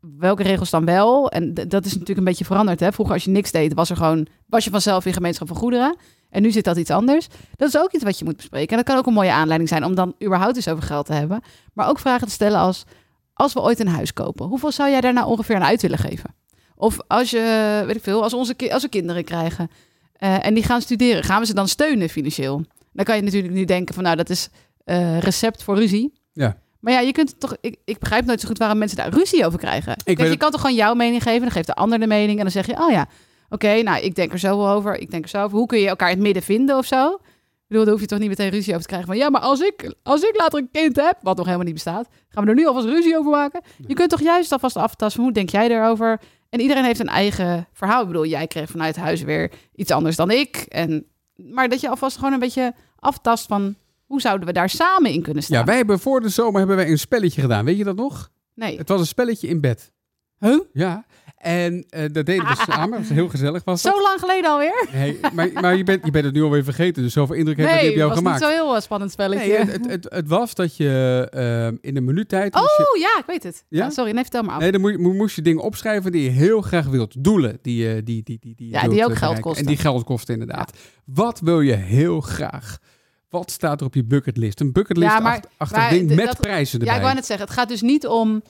welke 0.00 0.42
regels 0.42 0.70
dan 0.70 0.84
wel? 0.84 1.30
En 1.30 1.54
dat 1.54 1.84
is 1.84 1.92
natuurlijk 1.92 2.18
een 2.18 2.24
beetje 2.24 2.44
veranderd. 2.44 2.80
Hè? 2.80 2.92
Vroeger 2.92 3.14
als 3.14 3.24
je 3.24 3.30
niks 3.30 3.50
deed, 3.50 3.74
was 3.74 3.90
er 3.90 3.96
gewoon, 3.96 4.26
was 4.46 4.64
je 4.64 4.70
vanzelf 4.70 5.06
in 5.06 5.12
gemeenschap 5.12 5.48
van 5.48 5.56
goederen. 5.56 5.96
En 6.30 6.42
nu 6.42 6.50
zit 6.50 6.64
dat 6.64 6.76
iets 6.76 6.90
anders. 6.90 7.26
Dat 7.56 7.68
is 7.68 7.78
ook 7.78 7.92
iets 7.92 8.04
wat 8.04 8.18
je 8.18 8.24
moet 8.24 8.36
bespreken. 8.36 8.70
En 8.70 8.76
dat 8.76 8.86
kan 8.86 8.96
ook 8.96 9.06
een 9.06 9.12
mooie 9.12 9.32
aanleiding 9.32 9.68
zijn 9.68 9.84
om 9.84 9.94
dan 9.94 10.14
überhaupt 10.24 10.56
eens 10.56 10.68
over 10.68 10.82
geld 10.82 11.06
te 11.06 11.12
hebben. 11.12 11.40
Maar 11.72 11.88
ook 11.88 11.98
vragen 11.98 12.26
te 12.26 12.32
stellen 12.32 12.58
als, 12.58 12.84
als 13.32 13.52
we 13.52 13.60
ooit 13.60 13.80
een 13.80 13.88
huis 13.88 14.12
kopen, 14.12 14.46
hoeveel 14.46 14.72
zou 14.72 14.90
jij 14.90 15.00
daar 15.00 15.12
nou 15.12 15.26
ongeveer 15.26 15.56
aan 15.56 15.62
uit 15.64 15.82
willen 15.82 15.98
geven? 15.98 16.34
Of 16.74 16.98
als 17.06 17.30
je, 17.30 17.82
weet 17.86 17.96
ik 17.96 18.02
veel, 18.02 18.22
als, 18.22 18.34
onze, 18.34 18.72
als 18.72 18.82
we 18.82 18.88
kinderen 18.88 19.24
krijgen 19.24 19.70
uh, 20.18 20.46
en 20.46 20.54
die 20.54 20.64
gaan 20.64 20.80
studeren, 20.80 21.24
gaan 21.24 21.40
we 21.40 21.46
ze 21.46 21.54
dan 21.54 21.68
steunen 21.68 22.08
financieel? 22.08 22.64
Dan 22.92 23.04
kan 23.04 23.16
je 23.16 23.22
natuurlijk 23.22 23.52
nu 23.52 23.64
denken 23.64 23.94
van, 23.94 24.02
nou, 24.04 24.16
dat 24.16 24.30
is 24.30 24.48
uh, 24.84 25.18
recept 25.18 25.62
voor 25.62 25.76
ruzie. 25.76 26.12
Ja. 26.32 26.56
Maar 26.86 26.94
ja, 26.94 27.00
je 27.00 27.12
kunt 27.12 27.40
toch. 27.40 27.56
Ik, 27.60 27.76
ik 27.84 27.98
begrijp 27.98 28.24
nooit 28.24 28.40
zo 28.40 28.48
goed 28.48 28.58
waarom 28.58 28.78
mensen 28.78 28.96
daar 28.96 29.08
ruzie 29.08 29.46
over 29.46 29.58
krijgen. 29.58 29.96
Ik 30.04 30.20
je 30.20 30.36
kan 30.36 30.50
toch 30.50 30.60
gewoon 30.60 30.76
jouw 30.76 30.94
mening 30.94 31.22
geven, 31.22 31.40
dan 31.40 31.50
geeft 31.50 31.66
de 31.66 31.74
ander 31.74 31.98
de 31.98 32.06
mening 32.06 32.38
en 32.38 32.42
dan 32.42 32.50
zeg 32.50 32.66
je, 32.66 32.80
oh 32.80 32.90
ja, 32.90 33.08
Oké, 33.48 33.82
nou, 33.82 34.02
ik 34.02 34.14
denk 34.14 34.32
er 34.32 34.38
zo 34.38 34.56
wel 34.56 34.68
over. 34.68 34.98
Ik 35.00 35.10
denk 35.10 35.24
er 35.24 35.30
zo 35.30 35.42
over. 35.42 35.58
Hoe 35.58 35.66
kun 35.66 35.78
je 35.78 35.88
elkaar 35.88 36.08
in 36.08 36.14
het 36.14 36.24
midden 36.24 36.42
vinden 36.42 36.76
of 36.76 36.86
zo? 36.86 37.14
Ik 37.14 37.72
bedoel, 37.72 37.84
daar 37.84 37.92
hoef 37.92 38.02
je 38.02 38.08
toch 38.08 38.18
niet 38.18 38.28
meteen 38.28 38.50
ruzie 38.50 38.68
over 38.68 38.82
te 38.82 38.88
krijgen. 38.88 39.08
Van 39.08 39.16
ja, 39.16 39.30
maar 39.30 39.40
als 39.40 39.60
ik, 39.60 39.94
als 40.02 40.22
ik 40.22 40.36
later 40.36 40.58
een 40.58 40.68
kind 40.72 40.96
heb, 40.96 41.18
wat 41.22 41.36
nog 41.36 41.44
helemaal 41.44 41.66
niet 41.66 41.74
bestaat, 41.74 42.08
gaan 42.28 42.44
we 42.44 42.50
er 42.50 42.56
nu 42.56 42.66
alvast 42.66 42.86
ruzie 42.86 43.18
over 43.18 43.30
maken. 43.30 43.62
Je 43.86 43.94
kunt 43.94 44.10
toch 44.10 44.20
juist 44.20 44.52
alvast 44.52 44.76
aftasten. 44.76 45.22
Hoe 45.22 45.32
denk 45.32 45.50
jij 45.50 45.70
erover? 45.70 46.20
En 46.50 46.60
iedereen 46.60 46.84
heeft 46.84 47.00
een 47.00 47.08
eigen 47.08 47.68
verhaal. 47.72 48.00
Ik 48.00 48.06
bedoel, 48.06 48.26
jij 48.26 48.46
kreeg 48.46 48.70
vanuit 48.70 48.96
huis 48.96 49.22
weer 49.22 49.52
iets 49.74 49.90
anders 49.90 50.16
dan 50.16 50.30
ik. 50.30 50.56
En, 50.56 51.06
maar 51.36 51.68
dat 51.68 51.80
je 51.80 51.88
alvast 51.88 52.16
gewoon 52.16 52.32
een 52.32 52.38
beetje 52.38 52.74
aftast 52.98 53.46
van 53.46 53.74
hoe 54.06 54.20
zouden 54.20 54.46
we 54.46 54.52
daar 54.52 54.70
samen 54.70 55.10
in 55.10 55.22
kunnen 55.22 55.42
staan. 55.42 55.58
Ja, 55.58 55.64
wij 55.64 55.76
hebben 55.76 55.98
voor 55.98 56.20
de 56.20 56.28
zomer 56.28 56.58
hebben 56.58 56.76
wij 56.76 56.90
een 56.90 56.98
spelletje 56.98 57.40
gedaan. 57.40 57.64
Weet 57.64 57.76
je 57.76 57.84
dat 57.84 57.96
nog? 57.96 58.30
Nee. 58.54 58.78
Het 58.78 58.88
was 58.88 59.00
een 59.00 59.06
spelletje 59.06 59.48
in 59.48 59.60
bed. 59.60 59.92
Huh? 60.38 60.60
Ja. 60.72 61.06
En 61.36 61.74
uh, 61.74 62.00
dat 62.12 62.26
deden 62.26 62.46
we 62.46 62.54
samen. 62.72 62.90
Dat 62.90 62.98
was 62.98 63.08
heel 63.08 63.28
gezellig. 63.28 63.64
Was 63.64 63.80
Zo 63.80 64.02
lang 64.02 64.20
geleden 64.20 64.50
alweer? 64.50 64.88
Nee, 64.92 65.18
maar, 65.32 65.50
maar 65.52 65.76
je, 65.76 65.84
bent, 65.84 66.04
je 66.04 66.10
bent 66.10 66.24
het 66.24 66.34
nu 66.34 66.42
alweer 66.42 66.64
vergeten. 66.64 67.02
Dus 67.02 67.12
zoveel 67.12 67.36
indruk 67.36 67.56
heeft 67.56 67.70
nee, 67.70 67.80
het 67.80 67.90
op 67.90 67.96
jou 67.96 68.12
gemaakt. 68.12 68.40
Nee, 68.40 68.48
het 68.48 68.58
was 68.58 68.58
niet 68.58 68.66
zo 68.66 68.72
heel 68.72 68.80
spannend 68.80 69.10
spelletje. 69.12 69.48
Nee, 69.48 69.58
het, 69.58 69.90
het, 69.90 70.06
het, 70.08 70.28
was 70.28 70.54
dat 70.54 70.76
je 70.76 71.28
uh, 71.34 71.78
in 71.80 71.96
een 71.96 72.04
minuuttijd... 72.04 72.54
Oh, 72.54 72.62
je... 72.62 72.98
ja, 73.00 73.20
ik 73.20 73.26
weet 73.26 73.42
het. 73.42 73.64
Ja? 73.68 73.84
Ja, 73.84 73.90
sorry, 73.90 74.10
nee, 74.10 74.22
vertel 74.22 74.42
maar 74.42 74.54
af. 74.54 74.60
Nee, 74.60 74.72
dan 74.72 74.80
moest, 74.80 74.98
moest 74.98 75.36
je 75.36 75.42
dingen 75.42 75.62
opschrijven 75.62 76.12
die 76.12 76.22
je 76.22 76.30
heel 76.30 76.60
graag 76.60 76.86
wilt. 76.86 77.24
Doelen 77.24 77.58
die, 77.62 78.02
die, 78.02 78.22
die, 78.22 78.38
die, 78.40 78.54
die 78.56 78.70
Ja, 78.70 78.88
die 78.88 79.04
ook 79.04 79.16
geld 79.16 79.40
kosten. 79.40 79.62
En 79.62 79.68
die 79.68 79.80
geld 79.80 80.04
kosten, 80.04 80.34
inderdaad. 80.34 80.72
Ja. 80.74 80.80
Wat 81.04 81.40
wil 81.40 81.60
je 81.60 81.74
heel 81.74 82.20
graag? 82.20 82.78
Wat 83.28 83.50
staat 83.50 83.80
er 83.80 83.86
op 83.86 83.94
je 83.94 84.04
bucketlist? 84.04 84.60
Een 84.60 84.72
bucketlist 84.72 85.12
ja, 85.12 85.20
maar, 85.20 85.44
achter, 85.56 85.78
maar, 85.78 85.90
ding 85.90 86.14
met 86.14 86.26
dat, 86.26 86.40
prijzen 86.40 86.78
erbij. 86.78 86.94
Ja, 86.94 86.98
ik 86.98 87.04
wou 87.04 87.14
net 87.14 87.26
zeggen, 87.26 87.46
het 87.46 87.54
gaat 87.54 87.68
dus 87.68 87.82
niet 87.82 88.06
om... 88.06 88.42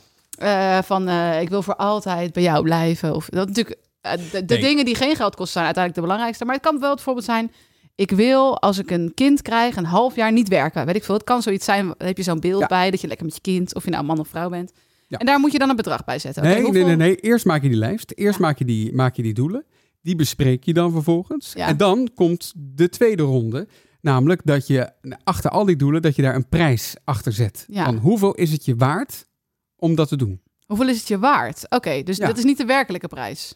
Uh, 0.43 0.79
van 0.83 1.09
uh, 1.09 1.41
ik 1.41 1.49
wil 1.49 1.63
voor 1.63 1.77
altijd 1.77 2.33
bij 2.33 2.43
jou 2.43 2.63
blijven. 2.63 3.15
Of 3.15 3.29
dat 3.29 3.49
natuurlijk 3.49 3.79
uh, 4.07 4.13
de, 4.13 4.45
de 4.45 4.55
nee. 4.55 4.63
dingen 4.63 4.85
die 4.85 4.95
geen 4.95 5.17
geld 5.17 5.35
kosten 5.35 5.53
zijn 5.53 5.65
uiteindelijk 5.65 5.95
de 5.95 6.01
belangrijkste. 6.01 6.45
Maar 6.45 6.55
het 6.55 6.65
kan 6.65 6.81
wel 6.81 6.91
het 6.91 7.01
voorbeeld 7.01 7.25
zijn. 7.25 7.53
Ik 7.95 8.11
wil 8.11 8.61
als 8.61 8.79
ik 8.79 8.91
een 8.91 9.13
kind 9.15 9.43
krijg 9.43 9.77
een 9.77 9.85
half 9.85 10.17
jaar 10.17 10.33
niet 10.33 10.49
werken. 10.49 10.87
Weet 10.87 10.97
ik 10.97 11.05
veel. 11.05 11.15
Het 11.15 11.25
kan 11.25 11.43
zoiets 11.43 11.65
zijn. 11.65 11.95
Heb 11.99 12.17
je 12.17 12.23
zo'n 12.23 12.41
beeld 12.41 12.61
ja. 12.61 12.67
bij 12.67 12.91
dat 12.91 13.01
je 13.01 13.07
lekker 13.07 13.27
met 13.27 13.35
je 13.35 13.41
kind 13.41 13.75
of 13.75 13.85
je 13.85 13.91
nou 13.91 14.05
man 14.05 14.19
of 14.19 14.29
vrouw 14.29 14.49
bent. 14.49 14.73
Ja. 15.09 15.19
En 15.19 15.27
daar 15.27 15.41
moet 15.41 15.53
je 15.53 15.59
dan 15.59 15.71
een 15.71 15.77
bedrag 15.77 16.05
bij 16.05 16.19
zetten. 16.19 16.43
Nee, 16.43 16.53
okay, 16.53 16.65
hoeveel... 16.65 16.87
nee, 16.87 16.97
nee, 16.97 17.09
nee. 17.09 17.17
Eerst 17.17 17.45
maak 17.45 17.63
je 17.63 17.69
die 17.69 17.79
lijst. 17.79 18.13
Eerst 18.15 18.39
ja. 18.39 18.45
maak, 18.45 18.59
je 18.59 18.65
die, 18.65 18.95
maak 18.95 19.17
je 19.17 19.23
die 19.23 19.35
doelen. 19.35 19.65
Die 20.03 20.17
bespreek 20.17 20.65
je 20.65 20.73
dan 20.73 20.93
vervolgens. 20.93 21.55
En 21.55 21.77
dan 21.77 22.11
komt 22.15 22.53
de 22.57 22.89
tweede 22.89 23.23
ronde. 23.23 23.69
Namelijk 24.07 24.41
dat 24.45 24.67
je 24.67 24.93
achter 25.25 25.51
al 25.51 25.65
die 25.65 25.77
doelen, 25.77 26.03
dat 26.03 26.17
je 26.17 26.23
daar 26.23 26.35
een 26.35 26.49
prijs 26.49 26.95
achter 27.05 27.33
zet. 27.33 27.67
Van 27.73 27.97
hoeveel 27.97 28.35
is 28.35 28.53
het 28.53 28.65
je 28.65 28.77
waard 28.77 29.27
om 29.77 29.95
dat 29.95 30.09
te 30.09 30.17
doen? 30.17 30.41
Hoeveel 30.67 30.89
is 30.89 30.99
het 30.99 31.09
je 31.09 31.19
waard? 31.19 31.65
Oké, 31.65 31.77
okay, 31.77 32.03
dus 32.03 32.17
ja. 32.17 32.27
dat 32.27 32.39
is 32.39 32.45
niet 32.45 32.59
de 32.59 32.65
werkelijke 32.65 33.09
prijs. 33.09 33.55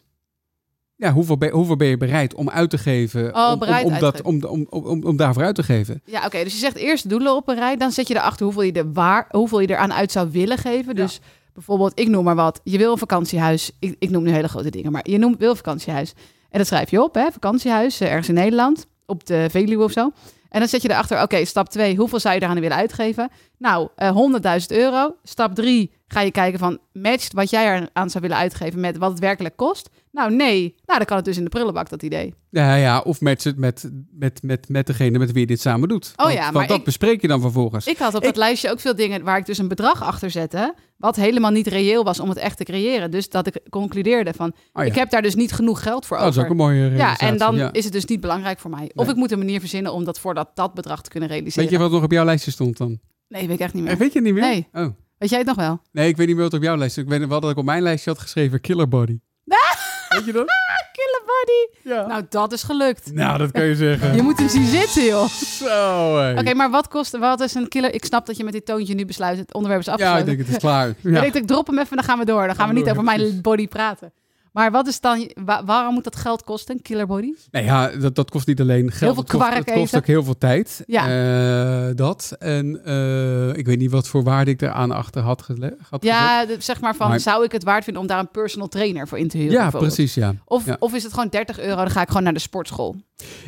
Ja, 0.95 1.13
hoeveel 1.13 1.37
ben, 1.37 1.51
hoeveel 1.51 1.75
ben 1.75 1.87
je 1.87 1.97
bereid 1.97 2.33
om 2.33 2.49
uit 2.49 2.69
te 2.69 2.77
geven? 2.77 3.35
Oh, 3.35 3.57
bereid 3.57 3.85
om, 3.85 3.93
om, 3.93 3.99
dat, 3.99 4.21
om, 4.21 4.43
om, 4.43 4.67
om, 4.69 5.03
om, 5.03 5.17
daarvoor 5.17 5.43
uit 5.43 5.55
te 5.55 5.63
geven. 5.63 6.01
Ja, 6.05 6.17
oké. 6.17 6.25
Okay, 6.25 6.43
dus 6.43 6.53
je 6.53 6.59
zegt 6.59 6.75
eerst 6.75 7.09
doelen 7.09 7.35
op 7.35 7.47
een 7.47 7.55
rij. 7.55 7.77
Dan 7.77 7.91
zet 7.91 8.07
je 8.07 8.15
erachter 8.15 8.45
hoeveel 8.45 8.63
je, 8.63 8.71
er 8.71 8.93
waar, 8.93 9.27
hoeveel 9.29 9.59
je 9.59 9.69
eraan 9.69 9.93
uit 9.93 10.11
zou 10.11 10.31
willen 10.31 10.57
geven. 10.57 10.95
Dus 10.95 11.13
ja. 11.13 11.21
bijvoorbeeld, 11.53 11.99
ik 11.99 12.07
noem 12.07 12.23
maar 12.23 12.35
wat. 12.35 12.61
Je 12.63 12.77
wil 12.77 12.91
een 12.91 12.97
vakantiehuis. 12.97 13.71
Ik, 13.79 13.95
ik 13.99 14.09
noem 14.09 14.23
nu 14.23 14.31
hele 14.31 14.47
grote 14.47 14.69
dingen, 14.69 14.91
maar 14.91 15.09
je 15.09 15.17
noemt 15.17 15.37
wil 15.37 15.55
vakantiehuis. 15.55 16.13
En 16.49 16.57
dat 16.57 16.67
schrijf 16.67 16.91
je 16.91 17.03
op, 17.03 17.15
hè? 17.15 17.31
Vakantiehuis, 17.31 18.01
ergens 18.01 18.27
in 18.27 18.33
Nederland. 18.33 18.87
Op 19.05 19.25
de 19.25 19.47
Veluwe 19.49 19.83
of 19.83 19.91
zo. 19.91 20.11
En 20.51 20.59
dan 20.59 20.67
zet 20.67 20.81
je 20.81 20.89
erachter, 20.89 21.21
oké, 21.21 21.45
stap 21.45 21.69
2, 21.69 21.95
hoeveel 21.95 22.19
zou 22.19 22.35
je 22.35 22.41
eraan 22.41 22.59
willen 22.59 22.77
uitgeven? 22.77 23.29
Nou, 23.61 23.87
uh, 23.97 24.59
100.000 24.59 24.65
euro. 24.67 25.15
Stap 25.23 25.55
3 25.55 25.91
ga 26.07 26.21
je 26.21 26.31
kijken 26.31 26.59
van 26.59 26.79
matcht 26.93 27.33
wat 27.33 27.49
jij 27.49 27.65
er 27.65 27.89
aan 27.93 28.09
zou 28.09 28.23
willen 28.23 28.37
uitgeven 28.37 28.79
met 28.79 28.97
wat 28.97 29.09
het 29.09 29.19
werkelijk 29.19 29.55
kost. 29.55 29.89
Nou, 30.11 30.35
nee. 30.35 30.75
Nou, 30.85 30.97
dan 30.97 31.05
kan 31.05 31.15
het 31.15 31.25
dus 31.25 31.37
in 31.37 31.43
de 31.43 31.49
prullenbak, 31.49 31.89
dat 31.89 32.03
idee. 32.03 32.33
Ja, 32.49 32.75
ja. 32.75 32.99
Of 32.99 33.21
match 33.21 33.43
het 33.43 33.57
met, 33.57 33.89
met, 34.11 34.43
met, 34.43 34.69
met 34.69 34.87
degene 34.87 35.17
met 35.17 35.31
wie 35.31 35.39
je 35.39 35.47
dit 35.47 35.61
samen 35.61 35.89
doet. 35.89 36.13
Oh 36.15 36.31
ja, 36.31 36.51
maar 36.51 36.67
dat 36.67 36.83
bespreek 36.83 37.21
je 37.21 37.27
dan 37.27 37.41
vervolgens. 37.41 37.87
Ik 37.87 37.97
had 37.97 38.15
op 38.15 38.23
dat 38.23 38.35
lijstje 38.35 38.71
ook 38.71 38.79
veel 38.79 38.95
dingen 38.95 39.23
waar 39.23 39.37
ik 39.37 39.45
dus 39.45 39.57
een 39.57 39.67
bedrag 39.67 40.03
achter 40.03 40.31
zette, 40.31 40.75
wat 40.97 41.15
helemaal 41.15 41.51
niet 41.51 41.67
reëel 41.67 42.03
was 42.03 42.19
om 42.19 42.29
het 42.29 42.37
echt 42.37 42.57
te 42.57 42.63
creëren. 42.63 43.11
Dus 43.11 43.29
dat 43.29 43.47
ik 43.47 43.59
concludeerde 43.69 44.33
van, 44.33 44.53
oh 44.73 44.85
ik 44.85 44.95
heb 44.95 45.09
daar 45.09 45.21
dus 45.21 45.35
niet 45.35 45.51
genoeg 45.51 45.83
geld 45.83 46.05
voor 46.05 46.17
over. 46.17 46.29
Dat 46.29 46.37
is 46.37 46.43
ook 46.43 46.49
een 46.49 46.57
mooie 46.57 46.89
Ja, 46.89 47.17
en 47.17 47.37
dan 47.37 47.71
is 47.71 47.83
het 47.83 47.93
dus 47.93 48.05
niet 48.05 48.21
belangrijk 48.21 48.59
voor 48.59 48.71
mij. 48.71 48.91
Of 48.95 49.09
ik 49.09 49.15
moet 49.15 49.31
een 49.31 49.37
manier 49.37 49.59
verzinnen 49.59 49.93
om 49.93 50.03
dat 50.03 50.19
voor 50.19 50.33
dat, 50.33 50.49
dat 50.53 50.73
bedrag 50.73 51.01
te 51.01 51.09
kunnen 51.09 51.29
realiseren. 51.29 51.63
Weet 51.63 51.71
je 51.71 51.83
wat 51.83 51.91
nog 51.91 52.03
op 52.03 52.11
jouw 52.11 52.25
lijstje 52.25 52.51
stond 52.51 52.77
dan? 52.77 52.99
Nee, 53.31 53.47
weet 53.47 53.55
ik 53.55 53.59
echt 53.61 53.73
niet 53.73 53.83
meer. 53.83 53.91
En 53.91 53.97
weet 53.97 54.13
je 54.13 54.21
niet 54.21 54.33
meer? 54.33 54.43
Nee. 54.43 54.67
Oh. 54.73 54.87
Weet 55.17 55.29
jij 55.29 55.37
het 55.37 55.47
nog 55.47 55.55
wel? 55.55 55.81
Nee, 55.91 56.07
ik 56.07 56.17
weet 56.17 56.27
niet 56.27 56.35
meer 56.35 56.45
wat 56.45 56.53
op 56.53 56.61
jouw 56.63 56.77
lijst 56.77 56.97
Ik 56.97 57.07
weet 57.07 57.27
wel 57.27 57.39
dat 57.39 57.51
ik 57.51 57.57
op 57.57 57.65
mijn 57.65 57.81
lijstje 57.81 58.09
had 58.09 58.19
geschreven 58.19 58.61
Killer 58.61 58.87
Body. 58.87 59.19
weet 60.09 60.25
je 60.25 60.31
dat? 60.31 60.45
Killer 60.91 61.21
Body. 61.25 61.89
Ja. 61.93 62.07
Nou, 62.07 62.23
dat 62.29 62.51
is 62.51 62.63
gelukt. 62.63 63.13
Nou, 63.13 63.37
dat 63.37 63.51
kan 63.51 63.65
je 63.65 63.75
zeggen. 63.75 64.13
Je 64.15 64.21
moet 64.21 64.37
hem 64.37 64.49
zien 64.49 64.65
zitten, 64.65 65.03
joh. 65.05 65.27
Zo, 65.27 66.33
Oké, 66.37 66.53
maar 66.53 66.69
wat 66.69 66.87
kost, 66.87 67.17
wat 67.17 67.39
is 67.39 67.53
een 67.53 67.67
killer? 67.67 67.93
Ik 67.93 68.05
snap 68.05 68.25
dat 68.25 68.37
je 68.37 68.43
met 68.43 68.53
dit 68.53 68.65
toontje 68.65 68.93
nu 68.93 69.05
besluit 69.05 69.37
het 69.37 69.53
onderwerp 69.53 69.81
is 69.81 69.87
afgesloten. 69.87 70.25
Ja, 70.25 70.31
ik 70.31 70.37
denk 70.37 70.47
het 70.47 70.55
is 70.55 70.61
klaar. 70.61 70.87
Ja. 71.01 71.15
ik 71.15 71.21
denk, 71.21 71.33
ik 71.33 71.47
drop 71.47 71.67
hem 71.67 71.79
even, 71.79 71.95
dan 71.95 72.05
gaan 72.05 72.19
we 72.19 72.25
door. 72.25 72.45
Dan 72.45 72.55
gaan 72.55 72.67
we 72.67 72.73
niet 72.73 72.89
over 72.89 73.03
mijn 73.03 73.41
body 73.41 73.67
praten. 73.67 74.13
Maar 74.51 74.71
wat 74.71 74.87
is 74.87 74.99
dan, 74.99 75.31
waarom 75.65 75.93
moet 75.93 76.03
dat 76.03 76.15
geld 76.15 76.43
kosten, 76.43 76.81
Killer 76.81 77.07
Body? 77.07 77.33
Nee, 77.51 77.63
ja, 77.63 77.87
dat, 77.87 78.15
dat 78.15 78.29
kost 78.29 78.47
niet 78.47 78.61
alleen 78.61 78.91
geld. 78.91 78.99
Heel 78.99 79.13
veel 79.13 79.23
het 79.23 79.31
kost, 79.31 79.65
het 79.65 79.79
kost 79.79 79.95
ook 79.95 80.05
heel 80.05 80.23
veel 80.23 80.37
tijd. 80.37 80.83
Ja. 80.87 81.87
Uh, 81.89 81.95
dat. 81.95 82.35
En 82.39 82.81
uh, 82.85 83.57
ik 83.57 83.65
weet 83.65 83.77
niet 83.77 83.91
wat 83.91 84.07
voor 84.07 84.23
waarde 84.23 84.51
ik 84.51 84.61
eraan 84.61 84.91
achter 84.91 85.21
had, 85.21 85.41
gele 85.41 85.77
had 85.89 86.03
ja, 86.03 86.45
zeg 86.59 86.81
maar 86.81 86.95
van, 86.95 87.19
zou 87.19 87.43
ik 87.43 87.51
het 87.51 87.63
waard 87.63 87.83
vinden 87.83 88.01
om 88.01 88.07
daar 88.07 88.19
een 88.19 88.31
personal 88.31 88.67
trainer 88.67 89.07
voor 89.07 89.17
in 89.17 89.27
te 89.27 89.37
huren? 89.37 89.53
Ja, 89.53 89.69
precies, 89.69 90.13
ja. 90.13 90.35
Of, 90.45 90.65
ja. 90.65 90.75
of 90.79 90.93
is 90.93 91.03
het 91.03 91.13
gewoon 91.13 91.29
30 91.29 91.59
euro, 91.59 91.75
dan 91.75 91.89
ga 91.89 92.01
ik 92.01 92.07
gewoon 92.07 92.23
naar 92.23 92.33
de 92.33 92.39
sportschool? 92.39 92.95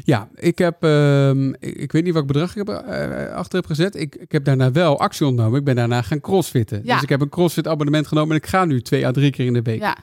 Ja, 0.04 0.28
ik 0.36 0.58
heb, 0.58 0.84
uh, 0.84 1.30
ik, 1.30 1.60
ik, 1.60 1.92
weet 1.92 2.04
niet 2.04 2.14
wat 2.14 2.28
bedrag 2.28 2.56
ik 2.56 2.68
heb, 2.68 2.70
uh, 2.70 3.34
achter 3.36 3.60
heb 3.60 3.66
gezet. 3.66 3.96
Ik, 3.96 4.16
ik 4.16 4.32
heb 4.32 4.46
daarna 4.46 4.72
wel 4.72 5.00
actie 5.00 5.26
ondernomen. 5.26 5.60
Ik 5.60 5.66
ben 5.66 5.76
daarna 5.76 6.02
gaan 6.02 6.22
crossfitten. 6.22 6.82
Ja. 6.84 6.94
Dus 6.94 7.04
ik 7.04 7.10
heb 7.10 7.22
een 7.22 7.30
crossfit 7.30 7.68
abonnement 7.68 8.08
genomen 8.08 8.30
en 8.30 8.38
ik 8.38 8.48
ga 8.48 8.66
nu 8.66 8.82
twee 8.82 9.06
à 9.08 9.12
drie 9.12 9.32
keer 9.32 9.46
in 9.46 9.54
de 9.54 9.62
week. 9.62 9.80
Ja. 9.80 9.98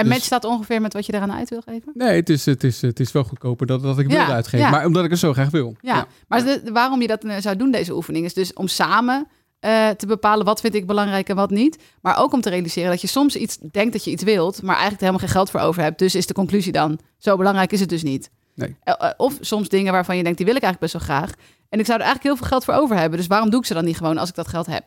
En 0.00 0.06
dus, 0.06 0.14
matcht 0.14 0.30
dat 0.30 0.44
ongeveer 0.44 0.80
met 0.80 0.92
wat 0.92 1.06
je 1.06 1.14
eraan 1.14 1.32
uit 1.32 1.50
wil 1.50 1.60
geven? 1.60 1.92
Nee, 1.94 2.16
het 2.16 2.28
is, 2.28 2.46
het 2.46 2.64
is, 2.64 2.82
het 2.82 3.00
is 3.00 3.12
wel 3.12 3.24
goedkoper 3.24 3.66
dan 3.66 3.82
dat 3.82 3.98
ik 3.98 4.08
wil 4.08 4.18
uitgeven. 4.18 4.70
Maar 4.70 4.86
omdat 4.86 5.04
ik 5.04 5.10
het 5.10 5.18
zo 5.18 5.32
graag 5.32 5.50
wil. 5.50 5.76
Ja, 5.80 6.06
maar 6.28 6.44
de, 6.44 6.60
waarom 6.72 7.00
je 7.00 7.06
dat 7.06 7.24
eh, 7.24 7.36
zou 7.38 7.56
doen, 7.56 7.70
deze 7.70 7.94
oefening, 7.94 8.24
is 8.24 8.34
dus 8.34 8.52
om 8.52 8.68
samen 8.68 9.26
uh, 9.60 9.88
te 9.88 10.06
bepalen 10.06 10.44
wat 10.44 10.60
vind 10.60 10.74
ik 10.74 10.86
belangrijk 10.86 11.28
en 11.28 11.36
wat 11.36 11.50
niet. 11.50 11.78
Maar 12.00 12.18
ook 12.18 12.32
om 12.32 12.40
te 12.40 12.50
realiseren 12.50 12.90
dat 12.90 13.00
je 13.00 13.06
soms 13.06 13.36
iets 13.36 13.58
denkt 13.70 13.92
dat 13.92 14.04
je 14.04 14.10
iets 14.10 14.22
wilt, 14.22 14.62
maar 14.62 14.74
eigenlijk 14.74 15.00
helemaal 15.00 15.20
geen 15.20 15.30
geld 15.36 15.50
voor 15.50 15.60
over 15.60 15.82
hebt. 15.82 15.98
Dus 15.98 16.14
is 16.14 16.26
de 16.26 16.34
conclusie 16.34 16.72
dan, 16.72 16.98
zo 17.18 17.36
belangrijk 17.36 17.72
is 17.72 17.80
het 17.80 17.88
dus 17.88 18.02
niet. 18.02 18.30
Nee. 18.54 18.76
Uh, 18.84 19.10
of 19.16 19.38
soms 19.40 19.68
dingen 19.68 19.92
waarvan 19.92 20.16
je 20.16 20.22
denkt, 20.22 20.38
die 20.38 20.46
wil 20.46 20.56
ik 20.56 20.62
eigenlijk 20.62 20.92
best 20.92 21.06
wel 21.06 21.16
graag. 21.16 21.32
En 21.68 21.78
ik 21.78 21.86
zou 21.86 21.98
er 21.98 22.04
eigenlijk 22.04 22.22
heel 22.22 22.36
veel 22.36 22.46
geld 22.46 22.64
voor 22.64 22.74
over 22.74 22.96
hebben. 22.96 23.18
Dus 23.18 23.26
waarom 23.26 23.50
doe 23.50 23.60
ik 23.60 23.66
ze 23.66 23.74
dan 23.74 23.84
niet 23.84 23.96
gewoon 23.96 24.18
als 24.18 24.28
ik 24.28 24.34
dat 24.34 24.48
geld 24.48 24.66
heb? 24.66 24.84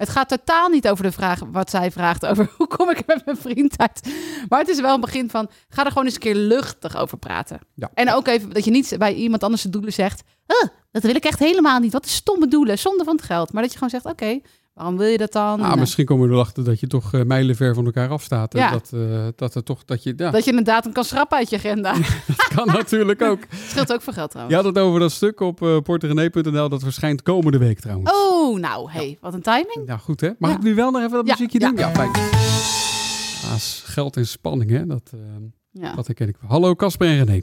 Het 0.00 0.08
gaat 0.08 0.28
totaal 0.28 0.68
niet 0.68 0.88
over 0.88 1.04
de 1.04 1.12
vraag 1.12 1.40
wat 1.52 1.70
zij 1.70 1.90
vraagt 1.90 2.26
over 2.26 2.50
hoe 2.56 2.66
kom 2.66 2.90
ik 2.90 3.06
met 3.06 3.24
mijn 3.24 3.36
vriend 3.36 3.78
uit. 3.78 4.14
Maar 4.48 4.58
het 4.58 4.68
is 4.68 4.80
wel 4.80 4.94
een 4.94 5.00
begin 5.00 5.30
van, 5.30 5.50
ga 5.68 5.84
er 5.84 5.88
gewoon 5.88 6.04
eens 6.04 6.14
een 6.14 6.20
keer 6.20 6.34
luchtig 6.34 6.96
over 6.96 7.18
praten. 7.18 7.60
Ja. 7.74 7.90
En 7.94 8.12
ook 8.12 8.26
even 8.26 8.50
dat 8.50 8.64
je 8.64 8.70
niet 8.70 8.94
bij 8.98 9.14
iemand 9.14 9.42
anders 9.42 9.62
de 9.62 9.70
doelen 9.70 9.92
zegt, 9.92 10.22
dat 10.90 11.02
wil 11.02 11.14
ik 11.14 11.24
echt 11.24 11.38
helemaal 11.38 11.78
niet. 11.78 11.92
Wat 11.92 12.06
is 12.06 12.14
stomme 12.14 12.48
doelen, 12.48 12.78
zonder 12.78 13.04
van 13.04 13.16
het 13.16 13.24
geld. 13.24 13.52
Maar 13.52 13.62
dat 13.62 13.72
je 13.72 13.78
gewoon 13.78 14.00
zegt, 14.00 14.04
oké, 14.04 14.40
Waarom 14.80 14.98
wil 14.98 15.06
je 15.08 15.18
dat 15.18 15.32
dan? 15.32 15.60
Ah, 15.60 15.78
misschien 15.78 16.04
komen 16.04 16.28
we 16.28 16.34
erachter 16.34 16.64
dat 16.64 16.80
je 16.80 16.86
toch 16.86 17.12
uh, 17.12 17.22
mijlenver 17.22 17.74
van 17.74 17.84
elkaar 17.84 18.08
afstaat. 18.08 18.52
Ja. 18.52 18.70
Dat, 18.70 18.90
uh, 18.94 19.26
dat 19.36 19.54
er 19.54 19.62
toch 19.62 19.84
dat 19.84 20.02
je. 20.02 20.12
Ja. 20.16 20.30
Dat 20.30 20.44
je 20.44 20.52
een 20.52 20.64
datum 20.64 20.92
kan 20.92 21.04
schrappen 21.04 21.38
uit 21.38 21.50
je 21.50 21.56
agenda. 21.56 21.92
dat 22.36 22.48
kan 22.54 22.66
natuurlijk 22.66 23.22
ook. 23.22 23.38
Scheelt 23.68 23.92
ook 23.92 24.02
voor 24.02 24.12
geld 24.12 24.30
trouwens. 24.30 24.56
Je 24.56 24.62
had 24.62 24.74
het 24.74 24.84
over 24.84 25.00
dat 25.00 25.12
stuk 25.12 25.40
op 25.40 25.62
uh, 25.62 25.80
porterenee.nl. 25.80 26.68
Dat 26.68 26.82
verschijnt 26.82 27.22
komende 27.22 27.58
week 27.58 27.80
trouwens. 27.80 28.10
Oh, 28.10 28.39
nou, 28.58 28.90
hey, 28.90 29.18
wat 29.20 29.34
een 29.34 29.42
timing. 29.42 29.82
Ja, 29.86 29.96
goed 29.96 30.20
hè. 30.20 30.30
Mag 30.38 30.52
ik 30.52 30.62
nu 30.62 30.74
wel 30.74 30.90
nog 30.90 31.00
even 31.00 31.12
dat 31.12 31.24
muziekje 31.24 31.58
doen? 31.58 31.76
Ja, 31.76 31.90
fijn. 31.90 32.10
Ah, 33.44 33.56
geld 33.84 34.16
en 34.16 34.26
spanning 34.26 34.70
hè. 34.70 34.86
Dat, 34.86 35.10
dat 35.72 36.06
herken 36.06 36.28
ik 36.28 36.36
wel. 36.40 36.50
Hallo 36.50 36.74
Casper 36.74 37.06
en 37.06 37.24
René. 37.24 37.42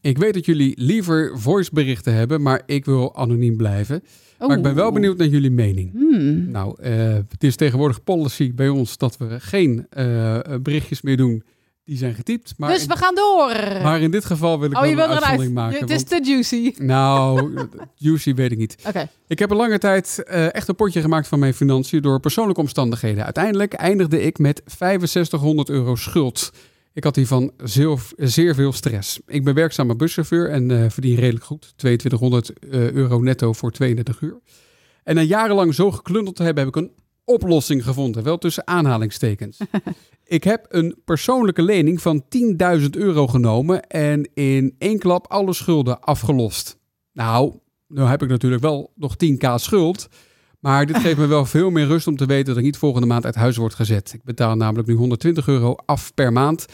Ik 0.00 0.18
weet 0.18 0.34
dat 0.34 0.44
jullie 0.44 0.74
liever 0.80 1.38
voiceberichten 1.38 2.14
hebben, 2.14 2.42
maar 2.42 2.62
ik 2.66 2.84
wil 2.84 3.16
anoniem 3.16 3.56
blijven. 3.56 4.02
Maar 4.38 4.56
ik 4.56 4.62
ben 4.62 4.74
wel 4.74 4.92
benieuwd 4.92 5.16
naar 5.16 5.26
jullie 5.26 5.50
mening. 5.50 5.92
Hmm. 5.92 6.50
Nou, 6.50 6.82
uh, 6.82 7.14
het 7.28 7.44
is 7.44 7.56
tegenwoordig 7.56 8.04
policy 8.04 8.54
bij 8.54 8.68
ons 8.68 8.98
dat 8.98 9.16
we 9.16 9.40
geen 9.40 9.86
uh, 9.96 10.38
berichtjes 10.62 11.02
meer 11.02 11.16
doen 11.16 11.42
die 11.86 11.96
zijn 11.96 12.14
getypt. 12.14 12.54
Maar 12.56 12.72
dus 12.72 12.86
we 12.86 12.96
gaan 12.96 13.14
door. 13.14 13.82
Maar 13.82 14.00
in 14.00 14.10
dit 14.10 14.24
geval 14.24 14.60
wil 14.60 14.70
ik 14.70 14.76
oh, 14.76 14.82
wel 14.82 14.90
een 14.90 15.10
uitzondering 15.10 15.54
maken. 15.54 15.80
Het 15.80 15.90
is 15.90 16.02
te 16.02 16.20
juicy. 16.24 16.74
Nou, 16.78 17.58
juicy 17.94 18.34
weet 18.34 18.52
ik 18.52 18.58
niet. 18.58 18.76
Okay. 18.86 19.08
Ik 19.26 19.38
heb 19.38 19.50
een 19.50 19.56
lange 19.56 19.78
tijd 19.78 20.24
uh, 20.30 20.54
echt 20.54 20.68
een 20.68 20.74
potje 20.74 21.00
gemaakt 21.00 21.28
van 21.28 21.38
mijn 21.38 21.54
financiën 21.54 22.02
door 22.02 22.20
persoonlijke 22.20 22.60
omstandigheden. 22.60 23.24
Uiteindelijk 23.24 23.72
eindigde 23.72 24.22
ik 24.22 24.38
met 24.38 24.62
6500 24.64 25.68
euro 25.68 25.94
schuld. 25.94 26.52
Ik 26.92 27.04
had 27.04 27.16
hiervan 27.16 27.52
zeer, 27.62 27.98
zeer 28.16 28.54
veel 28.54 28.72
stress. 28.72 29.20
Ik 29.26 29.44
ben 29.44 29.54
werkzame 29.54 29.96
buschauffeur 29.96 30.50
en 30.50 30.70
uh, 30.70 30.84
verdien 30.88 31.16
redelijk 31.16 31.44
goed. 31.44 31.72
2200 31.76 32.52
uh, 32.60 32.90
euro 32.90 33.20
netto 33.20 33.52
voor 33.52 33.70
32 33.70 34.20
uur. 34.20 34.40
En 35.04 35.14
na 35.14 35.20
jarenlang 35.20 35.74
zo 35.74 35.90
geklundeld 35.90 36.36
te 36.36 36.42
hebben, 36.42 36.64
heb 36.64 36.76
ik 36.76 36.82
een 36.82 36.92
oplossing 37.26 37.84
gevonden. 37.84 38.22
Wel 38.22 38.38
tussen 38.38 38.66
aanhalingstekens. 38.66 39.58
ik 40.24 40.44
heb 40.44 40.66
een 40.68 41.00
persoonlijke 41.04 41.62
lening 41.62 42.02
van 42.02 42.24
10.000 42.80 42.86
euro 42.90 43.26
genomen 43.26 43.82
en 43.82 44.30
in 44.34 44.74
één 44.78 44.98
klap 44.98 45.26
alle 45.26 45.52
schulden 45.52 46.00
afgelost. 46.00 46.78
Nou, 47.12 47.58
nu 47.88 48.02
heb 48.02 48.22
ik 48.22 48.28
natuurlijk 48.28 48.62
wel 48.62 48.92
nog 48.94 49.14
10k 49.14 49.54
schuld. 49.54 50.08
Maar 50.60 50.86
dit 50.86 50.96
geeft 50.96 51.18
me 51.18 51.26
wel 51.26 51.44
veel 51.56 51.70
meer 51.70 51.86
rust 51.86 52.06
om 52.06 52.16
te 52.16 52.26
weten 52.26 52.46
dat 52.46 52.56
ik 52.56 52.62
niet 52.62 52.76
volgende 52.76 53.06
maand 53.06 53.24
uit 53.24 53.34
huis 53.34 53.56
word 53.56 53.74
gezet. 53.74 54.12
Ik 54.12 54.24
betaal 54.24 54.56
namelijk 54.56 54.88
nu 54.88 54.94
120 54.94 55.48
euro 55.48 55.74
af 55.74 56.14
per 56.14 56.32
maand. 56.32 56.66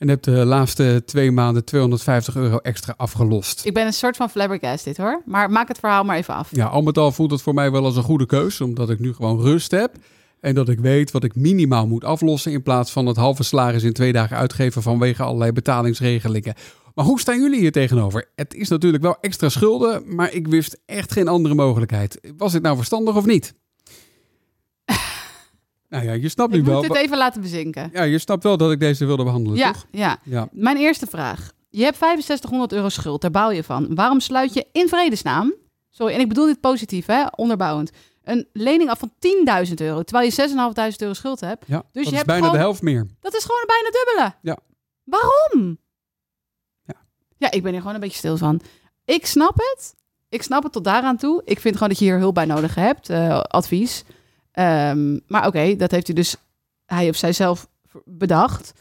En 0.00 0.08
heb 0.08 0.22
de 0.22 0.30
laatste 0.30 1.02
twee 1.06 1.30
maanden 1.30 1.64
250 1.64 2.36
euro 2.36 2.56
extra 2.56 2.94
afgelost. 2.96 3.64
Ik 3.64 3.74
ben 3.74 3.86
een 3.86 3.92
soort 3.92 4.16
van 4.16 4.30
flabbergasted 4.30 4.96
hoor. 4.96 5.22
Maar 5.26 5.50
maak 5.50 5.68
het 5.68 5.78
verhaal 5.78 6.04
maar 6.04 6.16
even 6.16 6.34
af. 6.34 6.48
Ja, 6.50 6.66
al 6.66 6.82
met 6.82 6.98
al 6.98 7.12
voelt 7.12 7.30
het 7.30 7.42
voor 7.42 7.54
mij 7.54 7.70
wel 7.70 7.84
als 7.84 7.96
een 7.96 8.02
goede 8.02 8.26
keus. 8.26 8.60
Omdat 8.60 8.90
ik 8.90 8.98
nu 8.98 9.12
gewoon 9.12 9.40
rust 9.40 9.70
heb. 9.70 9.96
En 10.40 10.54
dat 10.54 10.68
ik 10.68 10.78
weet 10.78 11.10
wat 11.10 11.24
ik 11.24 11.34
minimaal 11.34 11.86
moet 11.86 12.04
aflossen. 12.04 12.52
In 12.52 12.62
plaats 12.62 12.92
van 12.92 13.06
het 13.06 13.16
halve 13.16 13.42
salaris 13.42 13.82
in 13.82 13.92
twee 13.92 14.12
dagen 14.12 14.36
uitgeven 14.36 14.82
vanwege 14.82 15.22
allerlei 15.22 15.52
betalingsregelingen. 15.52 16.54
Maar 16.94 17.04
hoe 17.04 17.20
staan 17.20 17.40
jullie 17.40 17.60
hier 17.60 17.72
tegenover? 17.72 18.28
Het 18.34 18.54
is 18.54 18.68
natuurlijk 18.68 19.02
wel 19.02 19.16
extra 19.20 19.48
schulden, 19.48 20.02
maar 20.14 20.32
ik 20.32 20.48
wist 20.48 20.80
echt 20.86 21.12
geen 21.12 21.28
andere 21.28 21.54
mogelijkheid. 21.54 22.20
Was 22.36 22.52
dit 22.52 22.62
nou 22.62 22.76
verstandig 22.76 23.16
of 23.16 23.26
niet? 23.26 23.54
Nou 25.90 26.04
ja, 26.04 26.12
je 26.12 26.28
snapt 26.28 26.52
nu 26.52 26.62
wel. 26.62 26.82
Ik 26.82 26.88
moet 26.88 26.96
dit 26.96 27.04
even 27.04 27.16
laten 27.16 27.40
bezinken. 27.40 27.90
Ja, 27.92 28.02
je 28.02 28.18
snapt 28.18 28.42
wel 28.42 28.56
dat 28.56 28.72
ik 28.72 28.80
deze 28.80 29.04
wilde 29.04 29.24
behandelen, 29.24 29.58
ja, 29.58 29.72
toch? 29.72 29.86
Ja. 29.90 30.18
ja. 30.24 30.48
Mijn 30.52 30.76
eerste 30.76 31.06
vraag. 31.06 31.52
Je 31.68 31.82
hebt 31.84 31.96
6500 31.96 32.72
euro 32.72 32.88
schuld, 32.88 33.20
daar 33.20 33.30
bouw 33.30 33.50
je 33.50 33.64
van. 33.64 33.94
Waarom 33.94 34.20
sluit 34.20 34.54
je 34.54 34.66
in 34.72 34.88
vredesnaam, 34.88 35.54
sorry, 35.90 36.14
en 36.14 36.20
ik 36.20 36.28
bedoel 36.28 36.46
dit 36.46 36.60
positief, 36.60 37.06
hè, 37.06 37.24
onderbouwend, 37.36 37.90
een 38.22 38.48
lening 38.52 38.90
af 38.90 38.98
van 38.98 39.12
10.000 39.68 39.74
euro, 39.74 40.02
terwijl 40.02 40.30
je 40.30 40.48
6.500 40.92 40.96
euro 40.98 41.14
schuld 41.14 41.40
hebt. 41.40 41.64
Ja, 41.66 41.82
dus 41.92 42.08
je 42.08 42.14
hebt 42.14 42.26
bijna 42.26 42.50
de 42.50 42.58
helft 42.58 42.82
meer. 42.82 43.06
Dat 43.20 43.34
is 43.34 43.44
gewoon 43.44 43.64
bijna 43.66 43.90
dubbele. 43.90 44.34
Ja. 44.42 44.58
Waarom? 45.04 45.78
Ja. 46.82 46.94
Ja, 47.36 47.50
ik 47.50 47.62
ben 47.62 47.72
er 47.72 47.80
gewoon 47.80 47.94
een 47.94 48.00
beetje 48.00 48.18
stil 48.18 48.36
van. 48.36 48.60
Ik 49.04 49.26
snap 49.26 49.56
het. 49.56 49.94
Ik 50.28 50.42
snap 50.42 50.62
het 50.62 50.72
tot 50.72 50.84
daaraan 50.84 51.16
toe. 51.16 51.42
Ik 51.44 51.60
vind 51.60 51.74
gewoon 51.74 51.88
dat 51.88 51.98
je 51.98 52.04
hier 52.04 52.18
hulp 52.18 52.34
bij 52.34 52.44
nodig 52.44 52.74
hebt. 52.74 53.10
Uh, 53.10 53.40
advies. 53.40 54.04
Um, 54.60 55.20
maar 55.26 55.46
oké, 55.46 55.76
dat 55.76 55.90
heeft 55.90 56.06
hij 56.06 56.16
dus 56.16 56.36
hij 56.86 57.08
of 57.08 57.16
zij 57.16 57.32
zelf 57.32 57.68
bedacht. 58.04 58.72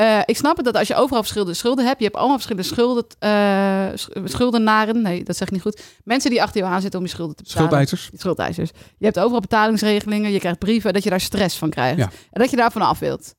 Uh, 0.00 0.20
ik 0.24 0.36
snap 0.36 0.56
het 0.56 0.64
dat 0.64 0.76
als 0.76 0.88
je 0.88 0.94
overal 0.94 1.20
verschillende 1.20 1.54
schulden 1.54 1.86
hebt, 1.86 1.98
je 1.98 2.04
hebt 2.04 2.16
allemaal 2.16 2.36
verschillende 2.36 2.68
schulden, 2.68 3.04
uh, 3.20 4.28
schuldenaren, 4.28 5.02
nee, 5.02 5.24
dat 5.24 5.36
zeg 5.36 5.46
ik 5.46 5.52
niet 5.52 5.62
goed. 5.62 5.82
Mensen 6.04 6.30
die 6.30 6.42
achter 6.42 6.60
jou 6.60 6.72
aan 6.72 6.80
zitten 6.80 7.00
om 7.00 7.06
je 7.06 7.12
schulden 7.12 7.36
te 7.36 7.42
betalen. 7.42 7.68
Schuldeisers. 7.68 8.10
Schuldeisers. 8.14 8.70
Je 8.98 9.04
hebt 9.04 9.18
overal 9.18 9.40
betalingsregelingen, 9.40 10.30
je 10.30 10.38
krijgt 10.38 10.58
brieven, 10.58 10.92
dat 10.92 11.02
je 11.02 11.10
daar 11.10 11.20
stress 11.20 11.58
van 11.58 11.70
krijgt. 11.70 11.98
Ja. 11.98 12.10
En 12.30 12.40
dat 12.40 12.50
je 12.50 12.56
daarvan 12.56 12.82
af 12.82 12.98
wilt. 12.98 13.34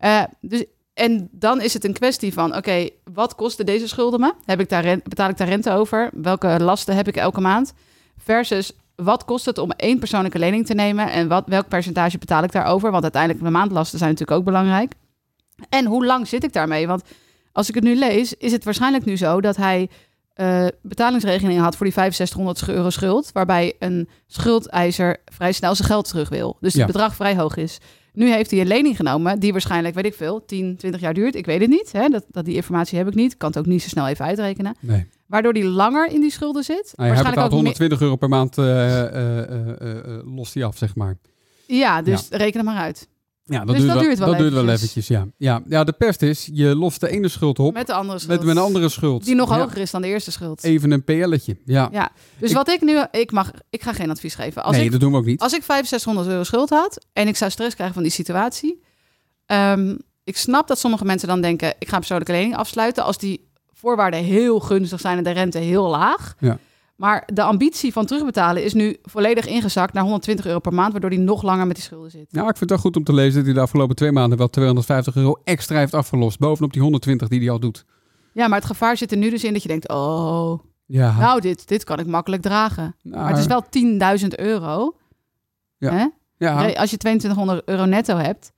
Uh, 0.00 0.22
dus, 0.40 0.64
en 0.94 1.28
dan 1.32 1.60
is 1.60 1.74
het 1.74 1.84
een 1.84 1.92
kwestie 1.92 2.32
van, 2.32 2.56
oké, 2.56 2.88
wat 3.12 3.34
kosten 3.34 3.66
deze 3.66 3.88
schulden 3.88 4.20
me? 4.20 4.34
Heb 4.44 4.60
ik 4.60 4.68
daar 4.68 4.98
betaal 5.02 5.28
ik 5.28 5.36
daar 5.36 5.48
rente 5.48 5.70
over? 5.70 6.10
Welke 6.12 6.56
lasten 6.60 6.96
heb 6.96 7.08
ik 7.08 7.16
elke 7.16 7.40
maand? 7.40 7.72
Versus, 8.16 8.72
wat 9.02 9.24
kost 9.24 9.44
het 9.44 9.58
om 9.58 9.70
één 9.70 9.98
persoonlijke 9.98 10.38
lening 10.38 10.66
te 10.66 10.74
nemen 10.74 11.10
en 11.10 11.28
wat, 11.28 11.44
welk 11.46 11.68
percentage 11.68 12.18
betaal 12.18 12.42
ik 12.42 12.52
daarover? 12.52 12.90
Want 12.90 13.02
uiteindelijk 13.02 13.42
mijn 13.42 13.54
maandlasten 13.54 13.98
zijn 13.98 14.10
natuurlijk 14.10 14.38
ook 14.38 14.44
belangrijk. 14.44 14.92
En 15.68 15.86
hoe 15.86 16.06
lang 16.06 16.28
zit 16.28 16.44
ik 16.44 16.52
daarmee? 16.52 16.86
Want 16.86 17.02
als 17.52 17.68
ik 17.68 17.74
het 17.74 17.84
nu 17.84 17.96
lees, 17.96 18.34
is 18.34 18.52
het 18.52 18.64
waarschijnlijk 18.64 19.04
nu 19.04 19.16
zo 19.16 19.40
dat 19.40 19.56
hij 19.56 19.88
uh, 20.36 20.66
betalingsregeling 20.82 21.60
had 21.60 21.76
voor 21.76 21.86
die 21.86 21.94
6500 21.94 22.68
euro 22.68 22.90
schuld, 22.90 23.30
waarbij 23.32 23.74
een 23.78 24.08
schuldeiser 24.26 25.16
vrij 25.24 25.52
snel 25.52 25.74
zijn 25.74 25.88
geld 25.88 26.08
terug 26.08 26.28
wil. 26.28 26.56
Dus 26.60 26.74
het 26.74 26.86
bedrag 26.86 27.14
vrij 27.14 27.36
hoog 27.36 27.56
is. 27.56 27.78
Nu 28.12 28.30
heeft 28.32 28.50
hij 28.50 28.60
een 28.60 28.66
lening 28.66 28.96
genomen 28.96 29.40
die 29.40 29.52
waarschijnlijk, 29.52 29.94
weet 29.94 30.04
ik 30.04 30.14
veel, 30.14 30.44
10, 30.44 30.76
20 30.76 31.00
jaar 31.00 31.14
duurt. 31.14 31.34
Ik 31.34 31.46
weet 31.46 31.60
het 31.60 31.70
niet. 31.70 31.92
Hè? 31.92 32.08
Dat, 32.08 32.24
dat, 32.28 32.44
die 32.44 32.54
informatie 32.54 32.98
heb 32.98 33.06
ik 33.08 33.14
niet. 33.14 33.36
Kan 33.36 33.48
het 33.48 33.58
ook 33.58 33.66
niet 33.66 33.82
zo 33.82 33.88
snel 33.88 34.08
even 34.08 34.24
uitrekenen. 34.24 34.76
Nee. 34.80 35.06
Waardoor 35.28 35.52
hij 35.52 35.64
langer 35.64 36.10
in 36.10 36.20
die 36.20 36.30
schulden 36.30 36.64
zit. 36.64 36.92
Nou, 36.96 37.14
hij 37.14 37.24
betaalt 37.24 37.52
120 37.52 38.00
euro 38.00 38.16
per 38.16 38.28
maand 38.28 38.58
uh, 38.58 38.64
uh, 38.64 40.18
lost 40.24 40.54
hij 40.54 40.64
af, 40.64 40.76
zeg 40.76 40.94
maar. 40.94 41.16
Ja, 41.66 42.02
dus 42.02 42.28
reken 42.30 42.58
er 42.58 42.64
maar 42.64 42.76
uit. 42.76 43.08
Ja, 43.44 43.64
dat, 43.64 43.66
dus 43.66 43.76
duurt, 43.76 43.86
dat 43.86 43.96
wel, 43.96 44.04
duurt 44.04 44.18
wel 44.18 44.28
dat 44.28 44.38
duurt 44.38 44.52
wel 44.52 44.68
eventjes. 44.68 45.06
Ja. 45.06 45.26
Ja. 45.36 45.62
ja, 45.68 45.84
de 45.84 45.92
pest 45.92 46.22
is, 46.22 46.48
je 46.52 46.76
lost 46.76 47.00
de 47.00 47.08
ene 47.08 47.28
schuld 47.28 47.58
op. 47.58 47.74
Met 47.74 47.86
de 47.86 47.92
andere 47.92 48.18
schuld. 48.18 48.44
Met, 48.44 48.56
een 48.56 48.62
andere 48.62 48.88
schuld. 48.88 49.24
Die 49.24 49.34
nog 49.34 49.48
hoger 49.48 49.78
is 49.78 49.90
dan 49.90 50.02
de 50.02 50.08
eerste 50.08 50.30
schuld. 50.30 50.64
Even 50.64 50.90
een 50.90 51.04
PL'tje, 51.04 51.56
ja. 51.64 51.88
ja. 51.92 52.10
Dus 52.38 52.52
wat 52.52 52.68
ik 52.68 52.80
nu, 52.80 53.02
ik 53.10 53.32
mag, 53.32 53.50
ik 53.70 53.82
ga 53.82 53.92
geen 53.92 54.10
advies 54.10 54.34
geven. 54.34 54.64
Als 54.64 54.76
nee, 54.76 54.84
ik, 54.84 54.90
dat 54.90 55.00
doen 55.00 55.12
we 55.12 55.18
ook 55.18 55.24
niet. 55.24 55.40
Als 55.40 55.52
ik 55.52 55.62
6500 55.62 56.28
euro 56.28 56.44
schuld 56.44 56.70
had 56.70 57.06
en 57.12 57.28
ik 57.28 57.36
zou 57.36 57.50
stress 57.50 57.74
krijgen 57.74 57.94
van 57.94 58.02
die 58.02 58.12
situatie. 58.12 58.82
Um, 59.46 59.98
ik 60.24 60.36
snap 60.36 60.68
dat 60.68 60.78
sommige 60.78 61.04
mensen 61.04 61.28
dan 61.28 61.40
denken, 61.40 61.74
ik 61.78 61.88
ga 61.88 61.92
een 61.92 61.98
persoonlijke 61.98 62.32
lening 62.32 62.56
afsluiten 62.56 63.04
als 63.04 63.18
die 63.18 63.47
voorwaarden 63.78 64.24
heel 64.24 64.60
gunstig 64.60 65.00
zijn 65.00 65.18
en 65.18 65.24
de 65.24 65.30
rente 65.30 65.58
heel 65.58 65.88
laag. 65.88 66.34
Ja. 66.38 66.58
Maar 66.96 67.28
de 67.32 67.42
ambitie 67.42 67.92
van 67.92 68.06
terugbetalen 68.06 68.64
is 68.64 68.74
nu 68.74 68.96
volledig 69.02 69.46
ingezakt 69.46 69.92
naar 69.92 70.02
120 70.02 70.46
euro 70.46 70.58
per 70.58 70.74
maand, 70.74 70.92
waardoor 70.92 71.10
hij 71.10 71.18
nog 71.18 71.42
langer 71.42 71.66
met 71.66 71.76
die 71.76 71.84
schulden 71.84 72.10
zit. 72.10 72.32
Nou, 72.32 72.48
ik 72.48 72.56
vind 72.56 72.60
het 72.60 72.68
wel 72.70 72.78
goed 72.78 72.96
om 72.96 73.04
te 73.04 73.12
lezen 73.12 73.34
dat 73.34 73.44
hij 73.44 73.54
de 73.54 73.60
afgelopen 73.60 73.96
twee 73.96 74.12
maanden 74.12 74.38
wel 74.38 74.48
250 74.48 75.16
euro 75.16 75.40
extra 75.44 75.78
heeft 75.78 75.94
afgelost, 75.94 76.38
bovenop 76.38 76.72
die 76.72 76.82
120 76.82 77.28
die 77.28 77.40
hij 77.40 77.50
al 77.50 77.60
doet. 77.60 77.84
Ja, 78.32 78.48
maar 78.48 78.58
het 78.58 78.66
gevaar 78.66 78.96
zit 78.96 79.12
er 79.12 79.18
nu 79.18 79.30
dus 79.30 79.44
in 79.44 79.52
dat 79.52 79.62
je 79.62 79.68
denkt, 79.68 79.88
oh, 79.88 80.58
ja. 80.86 81.18
nou, 81.18 81.40
dit, 81.40 81.68
dit 81.68 81.84
kan 81.84 81.98
ik 81.98 82.06
makkelijk 82.06 82.42
dragen. 82.42 82.96
Nou, 83.02 83.22
maar 83.22 83.30
het 83.30 83.38
is 83.38 83.46
wel 83.46 83.64
10.000 84.20 84.28
euro. 84.28 84.96
Ja. 85.76 85.92
Hè? 85.92 86.06
ja. 86.36 86.72
Als 86.72 86.90
je 86.90 86.96
2200 86.96 87.68
euro 87.68 87.84
netto 87.84 88.16
hebt, 88.16 88.52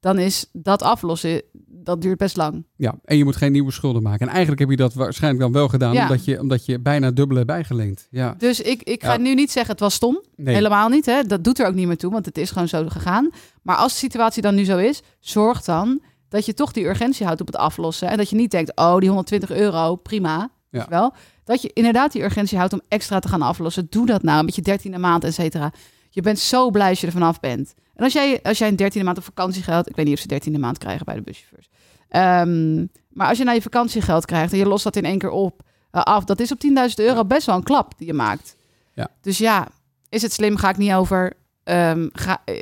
dan 0.00 0.18
is 0.18 0.48
dat 0.52 0.82
aflossen, 0.82 1.42
dat 1.84 2.02
duurt 2.02 2.18
best 2.18 2.36
lang. 2.36 2.66
Ja, 2.76 2.94
en 3.04 3.16
je 3.16 3.24
moet 3.24 3.36
geen 3.36 3.52
nieuwe 3.52 3.72
schulden 3.72 4.02
maken. 4.02 4.26
En 4.26 4.28
eigenlijk 4.28 4.60
heb 4.60 4.70
je 4.70 4.76
dat 4.76 4.94
waarschijnlijk 4.94 5.42
dan 5.42 5.52
wel 5.52 5.68
gedaan, 5.68 5.96
omdat, 5.98 6.24
je, 6.24 6.40
omdat 6.40 6.66
je 6.66 6.78
bijna 6.78 7.10
dubbele 7.10 7.38
hebt 7.38 7.50
bijgeleend. 7.50 8.06
Ja. 8.10 8.34
Dus 8.38 8.60
ik, 8.60 8.82
ik 8.82 9.04
ga 9.04 9.16
nu 9.16 9.34
niet 9.34 9.50
zeggen 9.50 9.72
het 9.72 9.80
was 9.80 9.94
stom. 9.94 10.22
Helemaal 10.36 10.88
niet. 10.88 11.06
Hè? 11.06 11.22
Dat 11.22 11.44
doet 11.44 11.58
er 11.58 11.66
ook 11.66 11.74
niet 11.74 11.86
meer 11.86 11.96
toe, 11.96 12.12
want 12.12 12.26
het 12.26 12.38
is 12.38 12.50
gewoon 12.50 12.68
zo 12.68 12.84
gegaan. 12.88 13.30
Maar 13.62 13.76
als 13.76 13.92
de 13.92 13.98
situatie 13.98 14.42
dan 14.42 14.54
nu 14.54 14.64
zo 14.64 14.78
is, 14.78 15.02
zorg 15.20 15.62
dan 15.62 16.00
dat 16.28 16.46
je 16.46 16.54
toch 16.54 16.72
die 16.72 16.84
urgentie 16.84 17.26
houdt 17.26 17.40
op 17.40 17.46
het 17.46 17.56
aflossen. 17.56 18.08
En 18.08 18.16
dat 18.16 18.30
je 18.30 18.36
niet 18.36 18.50
denkt, 18.50 18.76
oh, 18.76 18.96
die 18.98 19.08
120 19.08 19.50
euro, 19.50 19.96
prima. 19.96 20.50
Ja. 20.70 20.86
Wel. 20.88 21.14
Dat 21.44 21.62
je 21.62 21.70
inderdaad 21.72 22.12
die 22.12 22.22
urgentie 22.22 22.58
houdt 22.58 22.72
om 22.72 22.80
extra 22.88 23.18
te 23.18 23.28
gaan 23.28 23.42
aflossen. 23.42 23.86
Doe 23.90 24.06
dat 24.06 24.22
nou, 24.22 24.44
met 24.44 24.54
je 24.54 24.62
dertiende 24.62 24.98
maand, 24.98 25.24
et 25.24 25.34
cetera. 25.34 25.72
Je 26.14 26.22
bent 26.22 26.38
zo 26.38 26.70
blij 26.70 26.88
als 26.88 27.00
je 27.00 27.06
er 27.06 27.12
vanaf 27.12 27.40
bent. 27.40 27.74
En 27.94 28.04
als 28.04 28.12
jij, 28.12 28.40
als 28.42 28.58
jij 28.58 28.68
een 28.68 28.76
dertiende 28.76 29.06
maand 29.06 29.18
op 29.18 29.24
vakantiegeld... 29.24 29.88
Ik 29.88 29.96
weet 29.96 30.04
niet 30.04 30.14
of 30.14 30.20
ze 30.20 30.26
dertiende 30.26 30.58
maand 30.58 30.78
krijgen 30.78 31.04
bij 31.04 31.14
de 31.14 31.22
buschauffeurs. 31.22 31.68
Um, 32.48 32.90
maar 33.08 33.28
als 33.28 33.38
je 33.38 33.44
naar 33.44 33.54
je 33.54 33.62
vakantiegeld 33.62 34.24
krijgt 34.24 34.52
en 34.52 34.58
je 34.58 34.66
lost 34.66 34.84
dat 34.84 34.96
in 34.96 35.04
één 35.04 35.18
keer 35.18 35.30
op 35.30 35.62
uh, 35.92 36.02
af... 36.02 36.24
dat 36.24 36.40
is 36.40 36.52
op 36.52 36.58
10.000 36.88 36.94
euro 36.94 37.24
best 37.24 37.46
wel 37.46 37.56
een 37.56 37.62
klap 37.62 37.98
die 37.98 38.06
je 38.06 38.12
maakt. 38.12 38.56
Ja. 38.94 39.08
Dus 39.20 39.38
ja, 39.38 39.68
is 40.08 40.22
het 40.22 40.32
slim? 40.32 40.56
Ga 40.56 40.68
ik 40.68 40.76
niet 40.76 40.92
over... 40.92 41.32
Um, 41.64 42.10
ga, 42.12 42.42
uh, 42.44 42.58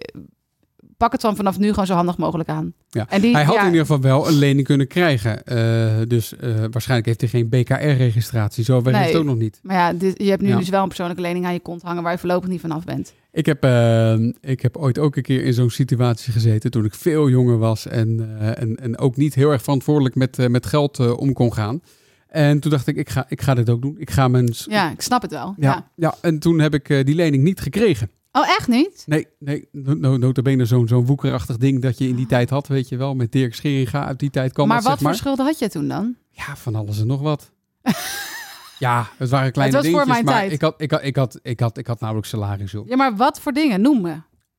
pak 1.01 1.13
het 1.13 1.21
van 1.21 1.37
vanaf 1.37 1.59
nu 1.59 1.69
gewoon 1.69 1.87
zo 1.87 1.95
handig 1.95 2.17
mogelijk 2.17 2.49
aan. 2.49 2.73
Ja. 2.89 3.07
En 3.09 3.21
die, 3.21 3.35
hij 3.35 3.45
had 3.45 3.57
in 3.57 3.65
ieder 3.65 3.81
geval 3.81 4.01
wel 4.01 4.29
een 4.29 4.35
lening 4.35 4.67
kunnen 4.67 4.87
krijgen. 4.87 5.43
Uh, 5.45 6.07
dus 6.09 6.33
uh, 6.41 6.55
waarschijnlijk 6.71 7.07
heeft 7.07 7.21
hij 7.21 7.31
geen 7.31 7.49
BKR-registratie. 7.49 8.65
Zo 8.65 8.83
weet 8.83 8.95
nee, 8.95 9.07
het 9.07 9.17
ook 9.17 9.25
nog 9.25 9.37
niet. 9.37 9.61
Maar 9.63 9.77
ja, 9.77 9.93
dit, 9.93 10.23
je 10.23 10.31
hebt 10.31 10.43
nu 10.43 10.49
ja. 10.49 10.57
dus 10.57 10.69
wel 10.69 10.83
een 10.83 10.89
persoonlijke 10.89 11.23
lening 11.23 11.45
aan 11.45 11.53
je 11.53 11.61
kont 11.61 11.83
hangen... 11.83 12.03
waar 12.03 12.13
je 12.13 12.19
voorlopig 12.19 12.49
niet 12.49 12.61
vanaf 12.61 12.85
bent. 12.85 13.15
Ik 13.33 13.47
heb, 13.47 13.65
uh, 13.65 14.33
ik 14.41 14.61
heb 14.61 14.77
ooit 14.77 14.99
ook 14.99 15.17
een 15.17 15.23
keer 15.23 15.45
in 15.45 15.55
zo'n 15.55 15.71
situatie 15.71 16.33
gezeten... 16.33 16.71
toen 16.71 16.85
ik 16.85 16.95
veel 16.95 17.29
jonger 17.29 17.59
was... 17.59 17.87
en, 17.87 18.39
en, 18.57 18.77
en 18.77 18.99
ook 18.99 19.17
niet 19.17 19.35
heel 19.35 19.51
erg 19.51 19.63
verantwoordelijk 19.63 20.15
met, 20.15 20.49
met 20.49 20.67
geld 20.67 21.17
om 21.17 21.33
kon 21.33 21.53
gaan... 21.53 21.81
En 22.29 22.61
toen 22.61 22.71
dacht 22.71 22.87
ik, 22.87 22.97
ik 22.97 23.09
ga, 23.09 23.25
ik 23.29 23.43
ga 23.43 23.55
dit 23.55 23.71
ook 23.71 23.83
doen. 23.83 23.97
Ik 23.99 24.11
ga 24.11 24.29
mijn... 24.29 24.55
Ja, 24.67 24.91
ik 24.91 25.01
snap 25.01 25.23
het 25.23 25.31
wel. 25.31 25.55
Ja. 25.57 25.91
ja 25.97 26.15
en 26.21 26.39
toen 26.39 26.59
heb 26.59 26.75
ik 26.75 27.07
die 27.07 27.15
lening 27.15 27.43
niet 27.43 27.61
gekregen. 27.61 28.11
Oh, 28.33 28.49
echt 28.49 28.69
niet? 28.69 29.05
Nee, 29.07 29.27
nee 29.39 29.69
no, 29.73 30.17
notabene 30.17 30.65
zo'n 30.65 30.89
zo'n 30.89 31.07
woekerachtig 31.07 31.57
ding 31.57 31.83
dat 31.83 31.99
je 31.99 32.09
in 32.09 32.15
die 32.17 32.27
tijd 32.27 32.51
had, 32.51 32.67
weet 32.67 32.89
je 32.89 32.97
wel. 32.97 33.15
Met 33.15 33.33
Dirk 33.33 33.55
Scheringa 33.55 34.07
uit 34.07 34.19
die 34.19 34.31
tijd 34.31 34.53
kwam 34.53 34.69
Maar 34.69 34.83
wat 34.83 34.93
zeg 34.93 35.01
maar. 35.01 35.11
voor 35.11 35.21
schulden 35.21 35.47
had 35.47 35.59
je 35.59 35.69
toen 35.69 35.89
dan? 35.89 36.17
Ja, 36.31 36.57
van 36.57 36.75
alles 36.75 37.01
en 37.01 37.07
nog 37.07 37.21
wat. 37.21 37.51
ja, 38.79 39.09
het 39.17 39.29
waren 39.29 39.53
kleine 39.53 39.77
het 39.77 39.85
was 39.85 39.93
dingetjes, 39.93 39.93
voor 39.93 40.07
mijn 40.07 40.25
maar 40.25 40.35
tijd. 40.35 40.53
Ik 40.53 40.61
had, 40.61 40.75
ik, 40.77 40.91
had, 40.91 41.05
ik, 41.05 41.17
had, 41.17 41.39
ik, 41.43 41.61
had, 41.61 41.79
ik 41.79 41.87
had 41.87 42.01
nauwelijks 42.01 42.31
salaris 42.31 42.75
op. 42.75 42.89
Ja, 42.89 42.97
maar 42.97 43.17
wat 43.17 43.41
voor 43.41 43.53
dingen? 43.53 43.81
Noem 43.81 44.01
me. 44.01 44.15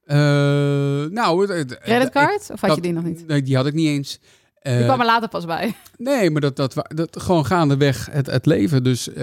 Uh, 0.05 1.11
nou, 1.11 1.53
het, 1.53 1.79
Creditcard? 1.79 2.49
of 2.51 2.61
had 2.61 2.75
je 2.75 2.81
die 2.81 2.93
nog 2.93 3.03
niet? 3.03 3.27
Nee, 3.27 3.41
die 3.41 3.55
had 3.55 3.65
ik 3.65 3.73
niet 3.73 3.87
eens. 3.87 4.19
Uh, 4.61 4.75
die 4.75 4.83
kwam 4.83 4.99
er 4.99 5.05
later 5.05 5.29
pas 5.29 5.45
bij. 5.45 5.75
Nee, 5.97 6.29
maar 6.29 6.41
dat, 6.41 6.55
dat, 6.55 6.73
dat 6.87 7.21
gewoon 7.21 7.45
gaandeweg 7.45 8.07
het, 8.11 8.27
het 8.27 8.45
leven. 8.45 8.83
Dus 8.83 9.07
uh, 9.07 9.15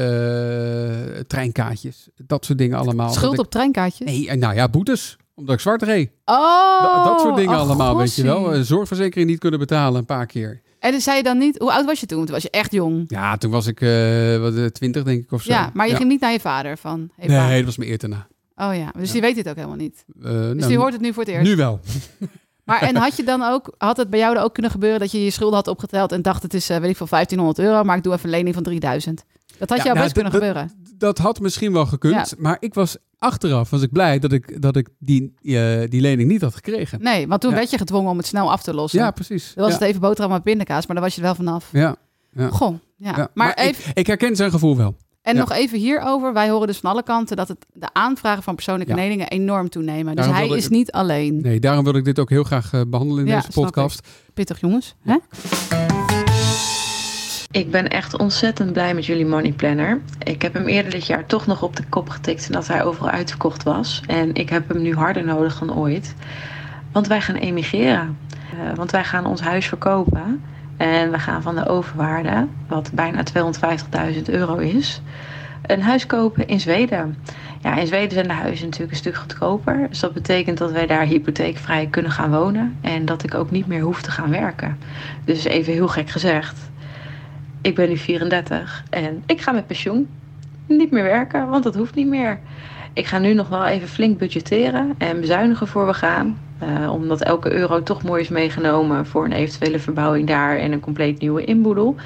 treinkaartjes, 1.27 2.09
dat 2.17 2.45
soort 2.45 2.59
dingen 2.59 2.79
allemaal. 2.79 3.13
Schuld 3.13 3.39
op 3.39 3.51
treinkaartjes? 3.51 4.07
Nee, 4.07 4.37
nou 4.37 4.55
ja, 4.55 4.69
boetes. 4.69 5.17
Omdat 5.35 5.55
ik 5.55 5.61
zwart 5.61 5.83
reed. 5.83 6.11
Oh, 6.25 7.05
dat 7.05 7.21
soort 7.21 7.37
dingen 7.37 7.57
allemaal, 7.57 7.97
weet 7.97 8.15
je 8.15 8.23
wel. 8.23 8.65
Zorgverzekering 8.65 9.29
niet 9.29 9.39
kunnen 9.39 9.59
betalen 9.59 9.99
een 9.99 10.07
paar 10.07 10.27
keer. 10.27 10.61
En 10.79 10.93
dus 10.93 11.05
zei 11.05 11.17
je 11.17 11.23
dan 11.23 11.39
niet, 11.39 11.59
hoe 11.59 11.73
oud 11.73 11.85
was 11.85 12.01
je 12.01 12.07
toen? 12.07 12.25
Toen 12.25 12.35
was 12.35 12.43
je 12.43 12.51
echt 12.51 12.73
jong. 12.73 13.05
Ja, 13.09 13.37
toen 13.37 13.51
was 13.51 13.67
ik 13.67 13.81
uh, 13.81 14.65
20 14.67 15.03
denk 15.03 15.23
ik 15.23 15.33
of 15.33 15.43
zo. 15.43 15.53
Ja, 15.53 15.71
maar 15.75 15.89
je 15.89 15.95
ging 15.95 16.09
niet 16.09 16.21
naar 16.21 16.33
je 16.33 16.41
vader 16.41 16.79
van... 16.79 17.11
Hey, 17.17 17.29
nee, 17.29 17.57
dat 17.57 17.65
was 17.65 17.77
mijn 17.77 17.91
eerder 17.91 18.27
Oh 18.57 18.77
ja, 18.77 18.91
dus 18.99 19.07
ja. 19.07 19.13
die 19.13 19.21
weet 19.21 19.35
dit 19.35 19.49
ook 19.49 19.55
helemaal 19.55 19.77
niet. 19.77 20.05
dus 20.07 20.33
nou, 20.33 20.67
die 20.67 20.79
hoort 20.79 20.93
het 20.93 21.03
nu 21.03 21.13
voor 21.13 21.23
het 21.23 21.33
eerst. 21.33 21.47
Nu 21.47 21.57
wel. 21.57 21.81
Maar 22.69 22.83
en 22.83 22.97
had 22.97 23.17
je 23.17 23.25
dan 23.25 23.43
ook, 23.43 23.75
had 23.79 23.97
het 23.97 24.11
bij 24.11 24.19
jou 24.19 24.35
dan 24.35 24.43
ook 24.43 24.53
kunnen 24.53 24.71
gebeuren 24.71 25.01
dat 25.01 25.11
je 25.11 25.25
je 25.25 25.31
schulden 25.31 25.57
had 25.57 25.69
opgeteld 25.69 26.13
en 26.13 26.23
dacht 26.23 26.43
het 26.43 26.55
is, 26.55 26.71
uh, 26.71 26.77
weet 26.77 26.91
ik 26.91 26.97
veel, 26.97 27.07
1500 27.07 27.69
euro, 27.69 27.85
maar 27.85 27.97
ik 27.97 28.03
doe 28.03 28.13
even 28.13 28.25
een 28.25 28.31
lening 28.31 28.55
van 28.55 28.63
3000. 28.63 29.25
Dat 29.59 29.69
had 29.69 29.79
ja, 29.79 29.85
jou 29.85 29.97
nou, 29.97 30.01
best 30.01 30.13
kunnen 30.13 30.33
gebeuren. 30.33 30.71
Dat 30.95 31.19
had 31.19 31.41
misschien 31.41 31.73
wel 31.73 31.87
gekund, 31.87 32.35
maar 32.39 32.57
ik 32.61 32.75
was 32.75 32.97
achteraf 33.19 33.71
was 33.71 33.83
ik 33.83 33.93
blij 33.93 34.19
dat 34.19 34.33
ik, 34.33 34.63
dat 34.63 34.77
ik 34.77 34.89
die, 34.99 35.35
uh, 35.43 35.83
die 35.89 36.01
lening 36.01 36.29
niet 36.29 36.41
had 36.41 36.55
gekregen. 36.55 37.03
Nee, 37.03 37.29
want 37.29 37.41
toen 37.41 37.55
werd 37.55 37.71
je 37.71 37.79
gedwongen 37.79 38.11
om 38.11 38.17
het 38.17 38.27
snel 38.27 38.51
af 38.51 38.63
te 38.63 38.75
lossen. 38.75 39.01
Ja, 39.01 39.11
precies. 39.11 39.53
Dan 39.55 39.65
was 39.65 39.73
het 39.73 39.83
even 39.83 40.01
boterham 40.01 40.33
met 40.33 40.43
pindakaas, 40.43 40.87
maar 40.87 40.97
daar 40.97 41.05
was 41.05 41.15
je 41.15 41.21
er 41.21 41.27
wel 41.27 41.37
vanaf. 41.37 41.69
Ja. 41.73 41.97
ja. 42.33 42.49
Goh, 42.49 42.79
ja. 42.97 43.17
Maar, 43.17 43.29
maar 43.35 43.55
even... 43.55 43.91
ik, 43.91 43.99
ik 43.99 44.07
herken 44.07 44.37
zijn 44.37 44.51
gevoel 44.51 44.77
wel. 44.77 44.97
En 45.29 45.37
nog 45.37 45.53
even 45.53 45.79
hierover. 45.79 46.33
Wij 46.33 46.51
horen 46.51 46.67
dus 46.67 46.79
van 46.79 46.91
alle 46.91 47.03
kanten 47.03 47.37
dat 47.37 47.49
het, 47.49 47.67
de 47.73 47.89
aanvragen 47.93 48.43
van 48.43 48.55
persoonlijke 48.55 48.95
ja. 48.95 48.99
leningen 48.99 49.29
enorm 49.29 49.69
toenemen. 49.69 50.17
Dus 50.17 50.27
hij 50.27 50.49
is 50.49 50.69
niet 50.69 50.93
alleen. 50.93 51.41
Nee, 51.41 51.61
daarom 51.61 51.85
wil 51.85 51.95
ik 51.95 52.05
dit 52.05 52.19
ook 52.19 52.31
heel 52.31 52.45
graag 52.45 52.73
uh, 52.73 52.81
behandelen 52.89 53.27
in 53.27 53.35
deze 53.35 53.51
podcast. 53.51 54.09
Pittig 54.35 54.61
jongens. 54.61 54.95
Hè? 55.03 55.17
Ik 57.51 57.71
ben 57.71 57.89
echt 57.89 58.19
ontzettend 58.19 58.73
blij 58.73 58.95
met 58.95 59.07
jullie 59.07 59.27
Money 59.27 59.53
Planner. 59.53 60.01
Ik 60.23 60.43
heb 60.43 60.53
hem 60.55 60.67
eerder 60.67 60.91
dit 60.91 61.07
jaar 61.07 61.27
toch 61.27 61.47
nog 61.47 61.63
op 61.63 61.77
de 61.77 61.85
kop 61.89 62.09
getikt 62.09 62.53
dat 62.53 62.67
hij 62.67 62.85
overal 62.85 63.11
uitverkocht 63.11 63.63
was. 63.63 64.03
En 64.07 64.35
ik 64.35 64.49
heb 64.49 64.69
hem 64.69 64.83
nu 64.83 64.95
harder 64.95 65.25
nodig 65.25 65.59
dan 65.59 65.77
ooit. 65.77 66.15
Want 66.93 67.07
wij 67.07 67.21
gaan 67.21 67.37
emigreren. 67.37 68.19
Uh, 68.55 68.77
want 68.77 68.91
wij 68.91 69.05
gaan 69.05 69.27
ons 69.27 69.41
huis 69.41 69.67
verkopen. 69.67 70.43
En 70.79 71.11
we 71.11 71.19
gaan 71.19 71.43
van 71.43 71.55
de 71.55 71.69
overwaarde, 71.69 72.47
wat 72.69 72.91
bijna 72.95 73.23
250.000 74.15 74.23
euro 74.25 74.57
is, 74.57 75.03
een 75.67 75.83
huis 75.83 76.07
kopen 76.07 76.49
in 76.49 76.61
Zweden. 76.61 77.17
Ja, 77.63 77.77
in 77.77 77.87
Zweden 77.87 78.13
zijn 78.13 78.29
de 78.29 78.35
huizen 78.35 78.65
natuurlijk 78.65 78.93
een 78.93 78.99
stuk 78.99 79.17
goedkoper. 79.17 79.87
Dus 79.89 80.01
dat 80.01 80.13
betekent 80.13 80.59
dat 80.59 80.73
wij 80.73 80.87
daar 80.87 81.05
hypotheekvrij 81.05 81.87
kunnen 81.87 82.11
gaan 82.11 82.31
wonen. 82.31 82.77
En 82.81 83.05
dat 83.05 83.23
ik 83.23 83.35
ook 83.35 83.51
niet 83.51 83.67
meer 83.67 83.81
hoef 83.81 84.03
te 84.03 84.11
gaan 84.11 84.31
werken. 84.31 84.79
Dus 85.25 85.45
even 85.45 85.73
heel 85.73 85.89
gek 85.89 86.11
gezegd. 86.11 86.71
Ik 87.61 87.75
ben 87.75 87.89
nu 87.89 87.97
34 87.97 88.85
en 88.91 89.23
ik 89.27 89.41
ga 89.41 89.53
met 89.53 89.67
pensioen. 89.67 90.09
Niet 90.67 90.91
meer 90.91 91.03
werken, 91.03 91.49
want 91.49 91.65
dat 91.65 91.75
hoeft 91.75 91.95
niet 91.95 92.09
meer. 92.09 92.39
Ik 92.93 93.07
ga 93.07 93.19
nu 93.19 93.35
nog 93.35 93.49
wel 93.49 93.67
even 93.67 93.89
flink 93.89 94.19
budgetteren 94.19 94.95
en 94.99 95.21
bezuinigen 95.21 95.69
voor 95.69 95.87
we 95.87 95.95
gaan. 95.95 96.39
Uh, 96.63 96.93
omdat 96.93 97.23
elke 97.23 97.53
euro 97.53 97.83
toch 97.83 98.03
mooi 98.03 98.23
is 98.23 98.29
meegenomen 98.29 99.07
voor 99.07 99.25
een 99.25 99.33
eventuele 99.33 99.79
verbouwing 99.79 100.27
daar 100.27 100.57
en 100.57 100.73
een 100.73 100.81
compleet 100.81 101.21
nieuwe 101.21 101.45
inboedel. 101.45 101.97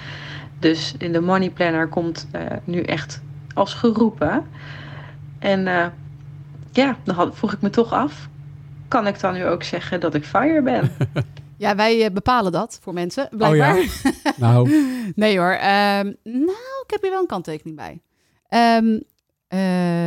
Dus 0.58 0.94
in 0.98 1.12
de 1.12 1.20
money 1.20 1.50
planner 1.50 1.88
komt 1.88 2.28
uh, 2.34 2.40
nu 2.64 2.80
echt 2.80 3.22
als 3.54 3.74
geroepen. 3.74 4.46
En 5.38 5.66
uh, 5.66 5.86
ja, 6.72 6.96
dan 7.04 7.14
had, 7.14 7.36
vroeg 7.36 7.52
ik 7.52 7.60
me 7.60 7.70
toch 7.70 7.92
af. 7.92 8.28
Kan 8.88 9.06
ik 9.06 9.20
dan 9.20 9.34
nu 9.34 9.46
ook 9.46 9.62
zeggen 9.62 10.00
dat 10.00 10.14
ik 10.14 10.24
fire 10.24 10.62
ben? 10.62 10.90
Ja, 11.56 11.76
wij 11.76 12.12
bepalen 12.12 12.52
dat 12.52 12.78
voor 12.82 12.92
mensen, 12.92 13.28
blijkbaar. 13.30 13.76
Oh 13.76 13.84
ja? 14.02 14.32
nou. 14.36 14.86
nee 15.14 15.38
hoor. 15.38 15.52
Um, 15.52 16.16
nou, 16.22 16.82
ik 16.84 16.90
heb 16.90 17.02
hier 17.02 17.10
wel 17.10 17.20
een 17.20 17.26
kanttekening 17.26 17.76
bij. 17.76 18.02
Um, 18.78 19.02
uh, 19.54 19.60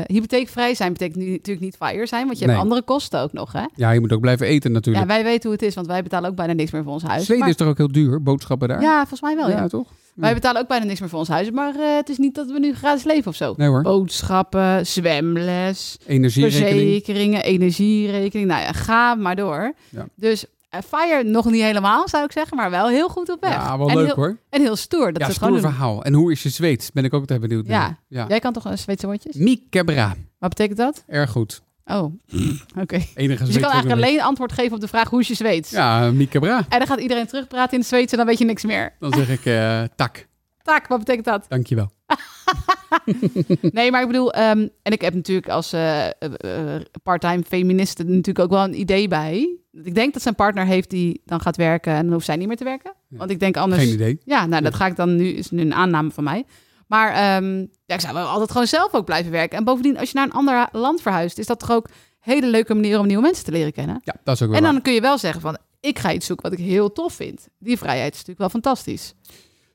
hypotheekvrij 0.05 0.75
zijn 0.75 0.91
betekent 0.91 1.23
nu, 1.23 1.31
natuurlijk 1.31 1.65
niet 1.65 1.75
fire 1.75 2.05
zijn, 2.05 2.25
want 2.25 2.39
je 2.39 2.45
hebt 2.45 2.60
andere 2.60 2.81
kosten 2.81 3.19
ook 3.19 3.34
nog. 3.34 3.51
Hè? 3.51 3.65
Ja, 3.75 3.91
je 3.91 3.99
moet 3.99 4.13
ook 4.13 4.21
blijven 4.21 4.47
eten 4.47 4.71
natuurlijk. 4.71 5.08
Ja, 5.08 5.13
wij 5.13 5.23
weten 5.23 5.43
hoe 5.43 5.51
het 5.51 5.62
is, 5.62 5.75
want 5.75 5.88
wij 5.88 6.03
betalen 6.03 6.29
ook 6.29 6.36
bijna 6.36 6.53
niks 6.53 6.71
meer 6.71 6.84
voor 6.84 6.93
ons 6.93 7.03
huis. 7.03 7.25
Zweden 7.25 7.47
is 7.47 7.55
toch 7.55 7.67
ook 7.67 7.77
heel 7.77 7.91
duur, 7.91 8.23
boodschappen 8.23 8.67
daar? 8.67 8.81
Ja, 8.81 8.97
volgens 8.97 9.21
mij 9.21 9.36
wel. 9.36 9.49
Ja, 9.49 9.58
ja. 9.58 9.67
toch? 9.67 9.88
Wij 10.15 10.34
betalen 10.34 10.62
ook 10.62 10.67
bijna 10.67 10.86
niks 10.86 10.99
meer 10.99 11.10
voor 11.10 11.19
ons 11.19 11.27
huis. 11.27 11.51
Maar 11.51 11.75
uh, 11.75 11.95
het 11.95 12.10
is 12.10 12.17
niet 12.17 12.36
dat 12.36 12.51
we 12.51 12.60
nu 12.60 12.73
gratis 12.73 13.03
leven 13.03 13.27
of 13.27 13.36
zo. 13.36 13.53
Nee 13.58 13.67
hoor. 13.67 13.81
Boodschappen, 13.81 14.88
zwemles, 14.88 15.97
verzekeringen, 16.05 17.43
energierekening. 17.43 18.47
Nou 18.47 18.62
ja, 18.62 18.71
ga 18.71 19.15
maar 19.15 19.36
door. 19.36 19.73
Ja. 19.89 20.08
Dus 20.15 20.45
Fire 20.83 21.23
nog 21.23 21.45
niet 21.45 21.61
helemaal, 21.61 22.09
zou 22.09 22.23
ik 22.23 22.31
zeggen. 22.31 22.57
Maar 22.57 22.69
wel 22.69 22.88
heel 22.88 23.09
goed 23.09 23.29
op 23.29 23.41
weg. 23.41 23.53
Ja, 23.53 23.77
wel 23.77 23.95
leuk 23.95 24.11
hoor. 24.11 24.38
En 24.49 24.61
heel 24.61 24.75
stoer. 24.75 25.13
Dat 25.13 25.21
ja, 25.21 25.29
stoer 25.29 25.47
gewoon 25.47 25.59
verhaal. 25.59 26.03
En 26.03 26.13
hoe 26.13 26.31
is 26.31 26.43
je 26.43 26.49
Zweeds? 26.49 26.91
Ben 26.91 27.03
ik 27.03 27.13
ook 27.13 27.21
altijd 27.21 27.41
benieuwd 27.41 27.67
ja. 27.67 27.97
ja. 28.07 28.25
Jij 28.27 28.39
kan 28.39 28.53
toch 28.53 28.65
een 28.65 28.77
Zweedse 28.77 29.05
woordjes? 29.05 29.35
Mikebra. 29.35 30.15
Wat 30.39 30.49
betekent 30.49 30.77
dat? 30.77 31.03
Erg 31.07 31.31
goed. 31.31 31.61
Oh, 31.85 32.13
oké. 32.81 32.99
Enige 33.15 33.43
dus 33.43 33.53
je 33.53 33.59
kan 33.59 33.71
eigenlijk 33.71 34.01
alleen 34.01 34.21
antwoord 34.21 34.51
geven 34.51 34.73
op 34.73 34.81
de 34.81 34.88
vraag 34.88 35.09
hoe 35.09 35.19
is 35.19 35.27
je 35.27 35.33
Zweeds? 35.33 35.69
Ja, 35.69 36.11
Mikebra. 36.11 36.65
En 36.69 36.77
dan 36.77 36.88
gaat 36.88 36.99
iedereen 36.99 37.27
terugpraten 37.27 37.73
in 37.73 37.79
het 37.79 37.88
Zweeds 37.88 38.11
en 38.11 38.17
dan 38.17 38.27
weet 38.27 38.38
je 38.38 38.45
niks 38.45 38.63
meer. 38.63 38.93
Dan 38.99 39.13
zeg 39.13 39.29
ik 39.29 39.45
uh, 39.45 39.81
tak. 39.95 40.27
Tak, 40.61 40.88
wat 40.88 40.99
betekent 40.99 41.25
dat? 41.25 41.45
Dankjewel. 41.47 41.91
nee, 43.77 43.91
maar 43.91 44.01
ik 44.01 44.08
bedoel, 44.08 44.34
ehm, 44.34 44.67
en 44.81 44.91
ik 44.91 45.01
heb 45.01 45.13
natuurlijk 45.13 45.49
als 45.49 45.73
uh, 45.73 46.05
part-time 47.03 47.43
feministe 47.43 48.03
natuurlijk 48.03 48.39
ook 48.39 48.49
wel 48.49 48.63
een 48.63 48.79
idee 48.79 49.08
bij. 49.08 49.58
Ik 49.71 49.95
denk 49.95 50.13
dat 50.13 50.21
zijn 50.21 50.36
partner 50.36 50.65
heeft 50.65 50.89
die 50.89 51.21
dan 51.25 51.41
gaat 51.41 51.55
werken 51.55 51.93
en 51.93 52.03
dan 52.03 52.13
hoeft 52.13 52.25
zij 52.25 52.36
niet 52.36 52.47
meer 52.47 52.58
te 52.58 52.63
werken. 52.63 52.93
Want 53.10 53.29
ik 53.29 53.39
denk 53.39 53.58
anders. 53.58 53.81
Geen 53.81 53.93
idee. 53.93 54.19
Ja, 54.23 54.45
nou, 54.45 54.63
dat 54.63 54.75
ga 54.75 54.86
ik 54.86 54.95
dan 54.95 55.15
nu, 55.15 55.27
is 55.27 55.51
nu 55.51 55.62
een 55.62 55.73
aanname 55.73 56.12
van 56.12 56.23
mij. 56.23 56.45
Maar 56.88 57.38
um, 57.43 57.69
ja, 57.86 57.95
ik 57.95 58.01
zou 58.01 58.13
wel 58.13 58.27
altijd 58.27 58.51
gewoon 58.51 58.67
zelf 58.67 58.93
ook 58.93 59.05
blijven 59.05 59.31
werken. 59.31 59.58
En 59.58 59.63
bovendien, 59.63 59.97
als 59.97 60.10
je 60.10 60.15
naar 60.15 60.25
een 60.25 60.31
ander 60.31 60.67
land 60.71 61.01
verhuist, 61.01 61.38
is 61.38 61.45
dat 61.45 61.60
toch 61.60 61.71
ook 61.71 61.86
een 61.86 61.93
hele 62.19 62.47
leuke 62.47 62.73
manier 62.73 62.99
om 62.99 63.08
nieuwe 63.08 63.21
mensen 63.21 63.45
te 63.45 63.51
leren 63.51 63.71
kennen. 63.71 64.01
Ja, 64.03 64.15
dat 64.23 64.36
is 64.36 64.41
ook 64.41 64.49
wel 64.49 64.58
En 64.58 64.63
dan 64.63 64.81
kun 64.81 64.93
je 64.93 65.01
wel 65.01 65.17
zeggen 65.17 65.41
van, 65.41 65.58
ik 65.79 65.99
ga 65.99 66.13
iets 66.13 66.25
zoeken 66.25 66.49
wat 66.49 66.60
ik 66.60 66.65
heel 66.65 66.91
tof 66.91 67.13
vind. 67.13 67.47
Die 67.60 67.77
vrijheid 67.77 68.13
is 68.13 68.25
natuurlijk 68.25 68.39
wel 68.39 68.49
fantastisch. 68.49 69.13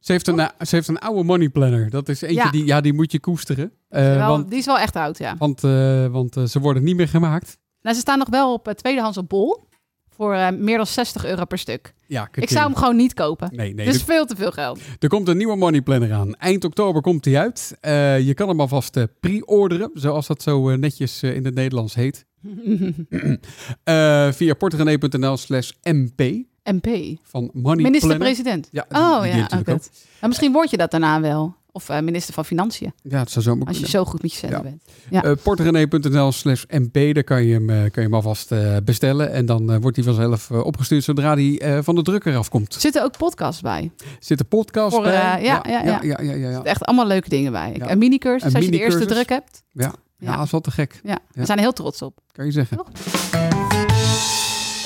Ze 0.01 0.13
heeft, 0.13 0.27
een, 0.27 0.51
ze 0.61 0.75
heeft 0.75 0.89
een 0.89 0.99
oude 0.99 1.25
money 1.25 1.49
planner. 1.49 1.91
Dat 1.91 2.09
is 2.09 2.23
eentje 2.23 2.51
die, 2.51 2.67
ja, 2.67 2.81
die 2.81 2.93
moet 2.93 3.13
je 3.13 3.21
koesteren. 3.21 3.73
Uh, 3.91 4.27
want, 4.27 4.49
die 4.49 4.59
is 4.59 4.67
wel 4.67 4.79
echt 4.79 4.97
oud, 4.97 5.19
ja. 5.19 5.35
Want, 5.39 5.65
uh, 5.65 6.07
want 6.07 6.37
ze 6.51 6.61
worden 6.61 6.83
niet 6.83 6.97
meer 6.97 7.09
gemaakt. 7.09 7.59
Nou, 7.83 7.95
ze 7.95 8.01
staan 8.01 8.19
nog 8.19 8.29
wel 8.29 8.53
op 8.53 8.73
tweedehands 8.77 9.19
op 9.19 9.29
bol 9.29 9.69
voor 10.09 10.55
meer 10.55 10.77
dan 10.77 10.87
60 10.87 11.25
euro 11.25 11.45
per 11.45 11.59
stuk. 11.59 11.95
Ja, 12.07 12.29
ik 12.33 12.51
zou 12.51 12.65
hem 12.65 12.77
gewoon 12.77 12.97
niet 12.97 13.15
kopen. 13.15 13.49
Nee, 13.55 13.75
nee. 13.75 13.87
Dus 13.87 14.03
veel 14.03 14.27
te 14.27 14.37
veel 14.37 14.51
geld. 14.51 14.81
Er 14.99 15.09
komt 15.09 15.29
een 15.29 15.37
nieuwe 15.37 15.57
money 15.57 15.83
planner 15.83 16.13
aan. 16.13 16.35
Eind 16.35 16.65
oktober 16.65 17.03
komt 17.03 17.25
hij 17.25 17.39
uit. 17.39 17.77
Je 18.25 18.33
kan 18.35 18.49
hem 18.49 18.61
alvast 18.61 19.07
pre-orderen, 19.21 19.91
zoals 19.95 20.27
dat 20.27 20.43
zo 20.43 20.77
netjes 20.77 21.23
in 21.23 21.45
het 21.45 21.55
Nederlands 21.55 21.95
heet. 21.95 22.27
via 24.39 24.55
portrenee.nl 24.55 25.37
slash 25.37 25.71
mp. 25.83 26.49
MP? 26.65 27.19
Van 27.23 27.51
Money 27.53 27.83
Minister-president? 27.83 28.69
Ja, 28.73 28.87
oh 28.89 29.27
ja, 29.27 29.45
oké. 29.45 29.57
Okay. 29.59 29.75
Nou, 29.75 29.81
misschien 30.21 30.53
word 30.53 30.71
je 30.71 30.77
dat 30.77 30.91
daarna 30.91 31.21
wel. 31.21 31.59
Of 31.73 31.89
uh, 31.89 32.01
minister 32.01 32.35
van 32.35 32.45
Financiën. 32.45 32.93
Ja, 33.03 33.19
het 33.19 33.31
zou 33.31 33.45
zo 33.45 33.59
Als 33.65 33.79
je 33.79 33.89
zo 33.89 34.05
goed 34.05 34.23
met 34.23 34.33
je 34.33 34.39
centen 34.39 34.59
ja. 34.59 34.65
bent. 34.65 34.83
Ja. 35.11 35.25
Uh, 35.25 35.37
portrenee.nl 35.43 36.33
slash 36.33 36.65
mp, 36.69 37.15
daar 37.15 37.25
kan 37.25 37.45
je 37.45 37.53
hem, 37.53 37.71
uh, 37.71 37.77
kan 37.77 37.91
je 37.95 38.01
hem 38.01 38.15
alvast 38.15 38.53
bestellen. 38.85 39.33
En 39.33 39.47
dan 39.47 39.81
wordt 39.81 39.97
hij 39.97 40.05
vanzelf 40.05 40.51
opgestuurd 40.51 41.05
zodra 41.05 41.35
hij 41.35 41.83
van 41.83 41.95
de 41.95 42.03
drukker 42.03 42.37
afkomt. 42.37 42.75
Zitten 42.79 43.03
ook 43.03 43.17
podcasts 43.17 43.61
bij? 43.61 43.91
Zitten 44.19 44.47
podcasts 44.47 44.95
Voor, 44.95 45.03
bij? 45.03 45.13
Ja, 45.13 45.37
ja, 45.43 45.63
ja. 45.65 45.83
ja, 45.85 46.01
ja, 46.03 46.35
ja, 46.35 46.51
ja, 46.51 46.63
Echt 46.63 46.85
allemaal 46.85 47.07
leuke 47.07 47.29
dingen 47.29 47.53
bij. 47.53 47.75
Een 47.79 47.99
mini-cursus 47.99 48.55
als 48.55 48.65
je 48.65 48.71
de 48.71 48.81
eerste 48.81 49.07
druk 49.07 49.29
hebt. 49.29 49.63
Ja, 49.73 49.93
ja. 50.19 50.37
dat 50.37 50.45
is 50.45 50.51
wel 50.51 50.61
te 50.61 50.71
gek. 50.71 51.01
Ja. 51.05 51.19
We 51.33 51.45
zijn 51.45 51.59
er 51.59 51.65
heel 51.65 51.73
trots 51.73 52.03
op. 52.03 52.19
Kan 52.33 52.45
je 52.45 52.53
zeggen. 52.53 52.79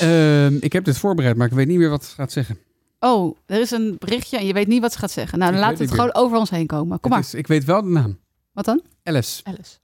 Uh, 0.01 0.61
ik 0.61 0.73
heb 0.73 0.83
dit 0.85 0.97
voorbereid, 0.97 1.35
maar 1.35 1.47
ik 1.47 1.53
weet 1.53 1.67
niet 1.67 1.77
meer 1.77 1.89
wat 1.89 2.01
het 2.01 2.11
gaat 2.11 2.31
zeggen. 2.31 2.57
Oh, 2.99 3.37
er 3.45 3.59
is 3.59 3.71
een 3.71 3.95
berichtje 3.99 4.37
en 4.37 4.45
je 4.45 4.53
weet 4.53 4.67
niet 4.67 4.81
wat 4.81 4.93
ze 4.93 4.99
gaat 4.99 5.11
zeggen. 5.11 5.39
Nou, 5.39 5.51
dan 5.51 5.59
laat 5.59 5.79
het 5.79 5.91
gewoon 5.91 6.13
over 6.13 6.37
ons 6.37 6.49
heen 6.49 6.67
komen. 6.67 6.99
Kom 6.99 7.11
maar. 7.11 7.19
Is, 7.19 7.33
ik 7.33 7.47
weet 7.47 7.63
wel 7.63 7.81
de 7.81 7.89
naam. 7.89 8.17
Wat 8.53 8.65
dan? 8.65 8.81
Alice. 9.03 9.41
Alice. 9.43 9.77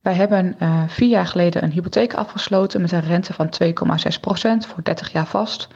Wij 0.00 0.14
hebben 0.14 0.56
uh, 0.62 0.82
vier 0.88 1.08
jaar 1.08 1.26
geleden 1.26 1.62
een 1.64 1.70
hypotheek 1.70 2.14
afgesloten 2.14 2.80
met 2.80 2.92
een 2.92 3.00
rente 3.00 3.32
van 3.32 3.50
2,6% 3.62 3.72
voor 4.68 4.82
30 4.82 5.12
jaar 5.12 5.26
vast. 5.26 5.68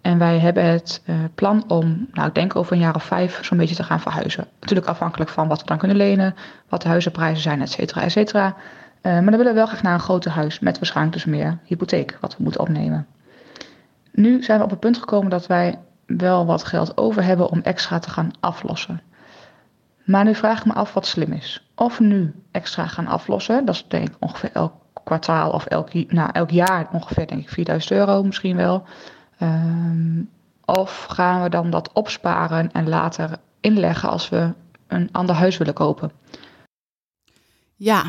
En 0.00 0.18
wij 0.18 0.38
hebben 0.38 0.64
het 0.64 1.02
uh, 1.06 1.16
plan 1.34 1.64
om, 1.68 2.08
nou 2.12 2.28
ik 2.28 2.34
denk 2.34 2.56
over 2.56 2.72
een 2.72 2.78
jaar 2.78 2.94
of 2.94 3.04
vijf, 3.04 3.44
zo'n 3.44 3.58
beetje 3.58 3.74
te 3.74 3.82
gaan 3.82 4.00
verhuizen. 4.00 4.46
Natuurlijk 4.60 4.88
afhankelijk 4.88 5.30
van 5.30 5.48
wat 5.48 5.60
we 5.60 5.66
dan 5.66 5.78
kunnen 5.78 5.96
lenen, 5.96 6.34
wat 6.68 6.82
de 6.82 6.88
huizenprijzen 6.88 7.42
zijn, 7.42 7.60
et 7.60 7.70
cetera, 7.70 8.02
et 8.02 8.12
cetera. 8.12 8.56
Uh, 9.02 9.12
maar 9.12 9.30
dan 9.30 9.36
willen 9.36 9.52
we 9.52 9.58
wel 9.58 9.66
graag 9.66 9.82
naar 9.82 9.94
een 9.94 10.00
groter 10.00 10.30
huis 10.30 10.58
met 10.58 10.78
waarschijnlijk 10.78 11.16
dus 11.16 11.24
meer 11.24 11.58
hypotheek 11.64 12.18
wat 12.20 12.36
we 12.36 12.42
moeten 12.42 12.60
opnemen. 12.60 13.06
Nu 14.12 14.42
zijn 14.42 14.58
we 14.58 14.64
op 14.64 14.70
het 14.70 14.80
punt 14.80 14.98
gekomen 14.98 15.30
dat 15.30 15.46
wij 15.46 15.78
wel 16.06 16.46
wat 16.46 16.64
geld 16.64 16.96
over 16.96 17.24
hebben 17.24 17.50
om 17.50 17.60
extra 17.60 17.98
te 17.98 18.10
gaan 18.10 18.30
aflossen. 18.40 19.02
Maar 20.04 20.24
nu 20.24 20.34
vraag 20.34 20.58
ik 20.58 20.64
me 20.64 20.72
af 20.72 20.92
wat 20.94 21.06
slim 21.06 21.32
is. 21.32 21.70
Of 21.74 22.00
nu 22.00 22.34
extra 22.50 22.86
gaan 22.86 23.06
aflossen, 23.06 23.64
dat 23.64 23.74
is 23.74 23.84
denk 23.88 24.08
ik 24.08 24.16
ongeveer 24.18 24.50
elk 24.52 24.72
kwartaal 25.04 25.50
of 25.50 25.66
elk, 25.66 25.92
nou, 25.92 26.30
elk 26.32 26.50
jaar 26.50 26.88
ongeveer 26.92 27.26
denk 27.26 27.40
ik 27.40 27.48
4000 27.48 27.92
euro 27.92 28.22
misschien 28.22 28.56
wel. 28.56 28.84
Um, 29.42 30.30
of 30.64 31.04
gaan 31.04 31.42
we 31.42 31.48
dan 31.48 31.70
dat 31.70 31.92
opsparen 31.92 32.72
en 32.72 32.88
later 32.88 33.38
inleggen 33.60 34.08
als 34.08 34.28
we 34.28 34.52
een 34.86 35.08
ander 35.12 35.34
huis 35.34 35.56
willen 35.56 35.74
kopen? 35.74 36.12
Ja. 37.76 38.02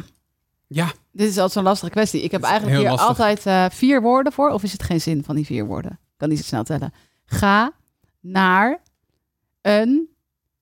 Ja. 0.73 0.91
Dit 1.11 1.27
is 1.27 1.33
altijd 1.33 1.51
zo'n 1.51 1.63
lastige 1.63 1.91
kwestie. 1.91 2.21
Ik 2.21 2.31
heb 2.31 2.41
eigenlijk 2.41 2.77
hier 2.77 2.89
lastig. 2.89 3.07
altijd 3.07 3.45
uh, 3.45 3.65
vier 3.69 4.01
woorden 4.01 4.33
voor. 4.33 4.49
Of 4.49 4.63
is 4.63 4.71
het 4.71 4.83
geen 4.83 5.01
zin 5.01 5.23
van 5.23 5.35
die 5.35 5.45
vier 5.45 5.65
woorden? 5.65 5.91
Ik 5.91 6.17
kan 6.17 6.29
niet 6.29 6.37
zo 6.37 6.43
snel 6.43 6.63
tellen. 6.63 6.93
Ga 7.25 7.71
naar 8.19 8.81
een 9.61 10.09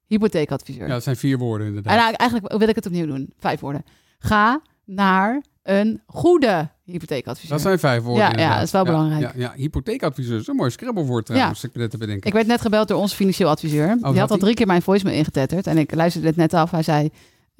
hypotheekadviseur. 0.06 0.88
Ja, 0.88 0.94
dat 0.94 1.04
zijn 1.04 1.16
vier 1.16 1.38
woorden 1.38 1.68
inderdaad. 1.68 1.94
En 1.94 2.16
eigenlijk 2.16 2.58
wil 2.58 2.68
ik 2.68 2.76
het 2.76 2.86
opnieuw 2.86 3.06
doen. 3.06 3.34
Vijf 3.38 3.60
woorden. 3.60 3.86
Ga 4.20 4.62
naar 4.86 5.44
een 5.64 6.02
goede 6.06 6.70
hypotheekadviseur. 6.84 7.52
Dat 7.52 7.62
zijn 7.62 7.80
vijf 7.80 8.04
woorden. 8.04 8.32
Ja, 8.32 8.38
ja 8.38 8.56
dat 8.56 8.64
is 8.64 8.72
wel 8.72 8.84
belangrijk. 8.84 9.22
Ja, 9.22 9.32
ja, 9.36 9.54
hypotheekadviseur 9.56 10.40
is 10.40 10.48
een 10.48 10.56
mooi 10.56 10.72
scrabblewoord 10.72 11.26
trouwens. 11.26 11.64
Ik, 11.64 11.76
net 11.76 11.92
te 11.92 11.98
bedenken. 11.98 12.28
ik 12.28 12.34
werd 12.34 12.48
net 12.48 12.62
gebeld 12.62 12.88
door 12.88 13.00
onze 13.00 13.16
financieel 13.16 13.50
adviseur. 13.50 13.98
Oh, 14.02 14.12
die 14.12 14.20
had 14.20 14.32
al 14.32 14.38
drie 14.38 14.54
keer 14.54 14.68
mijn 14.68 14.82
voicemail 14.82 15.18
ingetetterd. 15.18 15.68
En 15.68 15.78
ik 15.78 15.96
luisterde 15.96 16.28
het 16.28 16.36
net 16.36 16.54
af. 16.54 16.72
Hij 16.72 16.84
zei, 16.84 17.10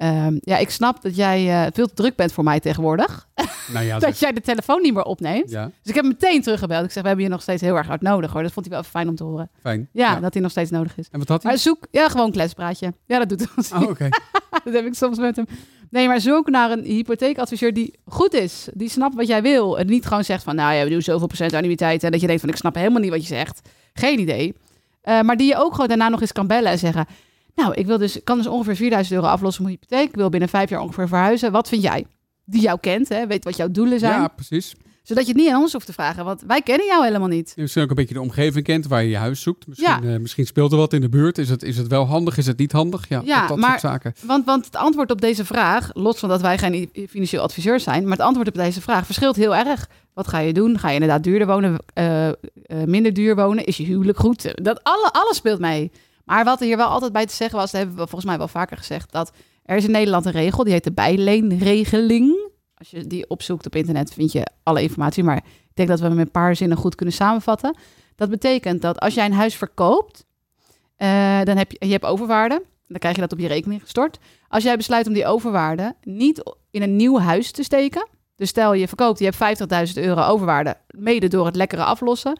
Um, 0.02 0.38
ja, 0.40 0.56
ik 0.56 0.70
snap 0.70 1.02
dat 1.02 1.16
jij 1.16 1.46
uh, 1.46 1.66
veel 1.72 1.86
te 1.86 1.94
druk 1.94 2.16
bent 2.16 2.32
voor 2.32 2.44
mij 2.44 2.60
tegenwoordig. 2.60 3.28
Nou 3.72 3.84
ja, 3.84 3.98
dat 4.08 4.18
jij 4.18 4.32
de 4.32 4.40
telefoon 4.40 4.82
niet 4.82 4.94
meer 4.94 5.02
opneemt. 5.02 5.50
Ja. 5.50 5.64
Dus 5.64 5.74
ik 5.90 5.94
heb 5.94 6.04
meteen 6.04 6.42
teruggebeld. 6.42 6.84
Ik 6.84 6.90
zeg, 6.90 7.02
we 7.02 7.08
hebben 7.08 7.26
je 7.26 7.30
nog 7.30 7.42
steeds 7.42 7.62
heel 7.62 7.76
erg 7.76 7.86
hard 7.86 8.00
nodig 8.00 8.32
hoor. 8.32 8.42
Dat 8.42 8.52
vond 8.52 8.66
hij 8.66 8.74
wel 8.74 8.84
fijn 8.84 9.08
om 9.08 9.16
te 9.16 9.24
horen. 9.24 9.50
Fijn. 9.60 9.88
Ja, 9.92 10.12
ja, 10.12 10.20
dat 10.20 10.32
hij 10.32 10.42
nog 10.42 10.50
steeds 10.50 10.70
nodig 10.70 10.98
is. 10.98 11.08
En 11.10 11.18
wat 11.18 11.28
had 11.28 11.42
hij? 11.42 11.52
Maar 11.52 11.60
zoek, 11.60 11.86
ja, 11.90 12.08
gewoon 12.08 12.30
kletspraatje. 12.30 12.94
Ja, 13.06 13.18
dat 13.18 13.28
doet 13.28 13.38
hij. 13.38 13.80
Oh, 13.80 13.82
oké. 13.82 13.90
Okay. 13.90 14.08
dat 14.64 14.74
heb 14.74 14.84
ik 14.84 14.94
soms 14.94 15.18
met 15.18 15.36
hem. 15.36 15.46
Nee, 15.90 16.06
maar 16.08 16.20
zoek 16.20 16.50
naar 16.50 16.70
een 16.70 16.84
hypotheekadviseur 16.84 17.74
die 17.74 17.94
goed 18.04 18.34
is. 18.34 18.68
Die 18.74 18.88
snapt 18.88 19.14
wat 19.14 19.26
jij 19.26 19.42
wil. 19.42 19.78
En 19.78 19.86
niet 19.86 20.06
gewoon 20.06 20.24
zegt 20.24 20.42
van, 20.42 20.54
nou 20.54 20.74
ja, 20.74 20.84
we 20.84 20.90
doen 20.90 21.02
zoveel 21.02 21.26
procent 21.26 21.54
annuïteit. 21.54 22.04
En 22.04 22.10
dat 22.10 22.20
je 22.20 22.26
denkt 22.26 22.40
van, 22.40 22.50
ik 22.50 22.56
snap 22.56 22.74
helemaal 22.74 23.00
niet 23.00 23.10
wat 23.10 23.20
je 23.20 23.34
zegt. 23.34 23.68
Geen 23.92 24.18
idee. 24.18 24.54
Uh, 25.04 25.20
maar 25.20 25.36
die 25.36 25.46
je 25.46 25.56
ook 25.56 25.72
gewoon 25.72 25.88
daarna 25.88 26.08
nog 26.08 26.20
eens 26.20 26.32
kan 26.32 26.46
bellen 26.46 26.70
en 26.70 26.78
zeggen... 26.78 27.06
Nou, 27.54 27.74
ik 27.74 27.86
wil 27.86 27.98
dus, 27.98 28.20
kan 28.24 28.36
dus 28.36 28.46
ongeveer 28.46 28.76
4000 28.76 29.14
euro 29.16 29.26
aflossen 29.28 29.64
op 29.64 29.68
mijn 29.68 29.78
hypotheek. 29.80 30.08
Ik 30.08 30.16
wil 30.16 30.28
binnen 30.28 30.48
vijf 30.48 30.70
jaar 30.70 30.80
ongeveer 30.80 31.08
verhuizen. 31.08 31.52
Wat 31.52 31.68
vind 31.68 31.82
jij? 31.82 32.06
Die 32.44 32.60
jou 32.60 32.78
kent, 32.80 33.08
hè? 33.08 33.26
weet 33.26 33.44
wat 33.44 33.56
jouw 33.56 33.70
doelen 33.70 33.98
zijn. 33.98 34.20
Ja, 34.20 34.28
precies. 34.28 34.74
Zodat 35.02 35.26
je 35.26 35.32
het 35.32 35.40
niet 35.40 35.50
aan 35.50 35.60
ons 35.60 35.72
hoeft 35.72 35.86
te 35.86 35.92
vragen, 35.92 36.24
want 36.24 36.42
wij 36.46 36.62
kennen 36.62 36.86
jou 36.86 37.04
helemaal 37.04 37.28
niet. 37.28 37.52
Je 37.54 37.62
misschien 37.62 37.82
ook 37.82 37.90
een 37.90 37.96
beetje 37.96 38.14
de 38.14 38.20
omgeving 38.20 38.64
kent 38.64 38.86
waar 38.86 39.02
je 39.02 39.08
je 39.08 39.16
huis 39.16 39.42
zoekt. 39.42 39.66
Misschien, 39.66 40.02
ja. 40.02 40.12
uh, 40.12 40.18
misschien 40.18 40.46
speelt 40.46 40.72
er 40.72 40.78
wat 40.78 40.92
in 40.92 41.00
de 41.00 41.08
buurt. 41.08 41.38
Is 41.38 41.48
het, 41.48 41.62
is 41.62 41.76
het 41.76 41.86
wel 41.86 42.06
handig? 42.06 42.36
Is 42.36 42.46
het 42.46 42.58
niet 42.58 42.72
handig? 42.72 43.08
Ja, 43.08 43.22
ja 43.24 43.46
dat, 43.46 43.58
maar, 43.58 43.68
soort 43.68 43.80
zaken. 43.80 44.14
Want, 44.24 44.44
want 44.44 44.64
het 44.64 44.76
antwoord 44.76 45.10
op 45.10 45.20
deze 45.20 45.44
vraag, 45.44 45.90
los 45.92 46.18
van 46.18 46.28
dat 46.28 46.40
wij 46.40 46.58
geen 46.58 46.90
financieel 47.08 47.42
adviseur 47.42 47.80
zijn, 47.80 48.02
maar 48.02 48.12
het 48.12 48.26
antwoord 48.26 48.48
op 48.48 48.54
deze 48.54 48.80
vraag 48.80 49.06
verschilt 49.06 49.36
heel 49.36 49.54
erg. 49.54 49.88
Wat 50.14 50.28
ga 50.28 50.38
je 50.38 50.52
doen? 50.52 50.78
Ga 50.78 50.88
je 50.88 50.94
inderdaad 50.94 51.22
duurder 51.22 51.46
wonen, 51.46 51.78
uh, 51.94 52.26
uh, 52.26 52.32
minder 52.86 53.14
duur 53.14 53.36
wonen? 53.36 53.64
Is 53.64 53.76
je 53.76 53.84
huwelijk 53.84 54.18
goed? 54.18 54.64
Dat 54.64 54.82
alle, 54.82 55.12
alles 55.12 55.36
speelt 55.36 55.60
mee. 55.60 55.90
Maar 56.30 56.44
wat 56.44 56.60
er 56.60 56.66
hier 56.66 56.76
wel 56.76 56.86
altijd 56.86 57.12
bij 57.12 57.26
te 57.26 57.34
zeggen 57.34 57.58
was, 57.58 57.70
dat 57.70 57.80
hebben 57.80 57.98
we 57.98 58.06
volgens 58.06 58.24
mij 58.24 58.38
wel 58.38 58.48
vaker 58.48 58.76
gezegd, 58.76 59.12
dat 59.12 59.32
er 59.62 59.76
is 59.76 59.84
in 59.84 59.90
Nederland 59.90 60.24
een 60.24 60.32
regel, 60.32 60.64
die 60.64 60.72
heet 60.72 60.84
de 60.84 60.92
bijleenregeling. 60.92 62.50
Als 62.74 62.90
je 62.90 63.06
die 63.06 63.28
opzoekt 63.28 63.66
op 63.66 63.74
internet, 63.74 64.12
vind 64.12 64.32
je 64.32 64.46
alle 64.62 64.82
informatie. 64.82 65.24
Maar 65.24 65.36
ik 65.36 65.74
denk 65.74 65.88
dat 65.88 66.00
we 66.00 66.06
hem 66.06 66.18
een 66.18 66.30
paar 66.30 66.56
zinnen 66.56 66.76
goed 66.76 66.94
kunnen 66.94 67.14
samenvatten. 67.14 67.76
Dat 68.16 68.30
betekent 68.30 68.82
dat 68.82 69.00
als 69.00 69.14
jij 69.14 69.24
een 69.24 69.32
huis 69.32 69.56
verkoopt, 69.56 70.24
uh, 70.98 71.42
dan 71.42 71.56
heb 71.56 71.70
je, 71.72 71.86
je 71.86 71.92
hebt 71.92 72.04
overwaarde. 72.04 72.62
Dan 72.86 72.98
krijg 72.98 73.14
je 73.14 73.20
dat 73.20 73.32
op 73.32 73.38
je 73.38 73.48
rekening 73.48 73.80
gestort. 73.80 74.18
Als 74.48 74.62
jij 74.62 74.76
besluit 74.76 75.06
om 75.06 75.12
die 75.12 75.26
overwaarde 75.26 75.94
niet 76.02 76.54
in 76.70 76.82
een 76.82 76.96
nieuw 76.96 77.18
huis 77.18 77.50
te 77.50 77.62
steken. 77.62 78.08
Dus 78.36 78.48
stel 78.48 78.72
je 78.72 78.88
verkoopt, 78.88 79.18
je 79.18 79.32
hebt 79.36 79.94
50.000 79.96 80.02
euro 80.02 80.22
overwaarde, 80.22 80.76
mede 80.90 81.28
door 81.28 81.46
het 81.46 81.56
lekkere 81.56 81.84
aflossen. 81.84 82.38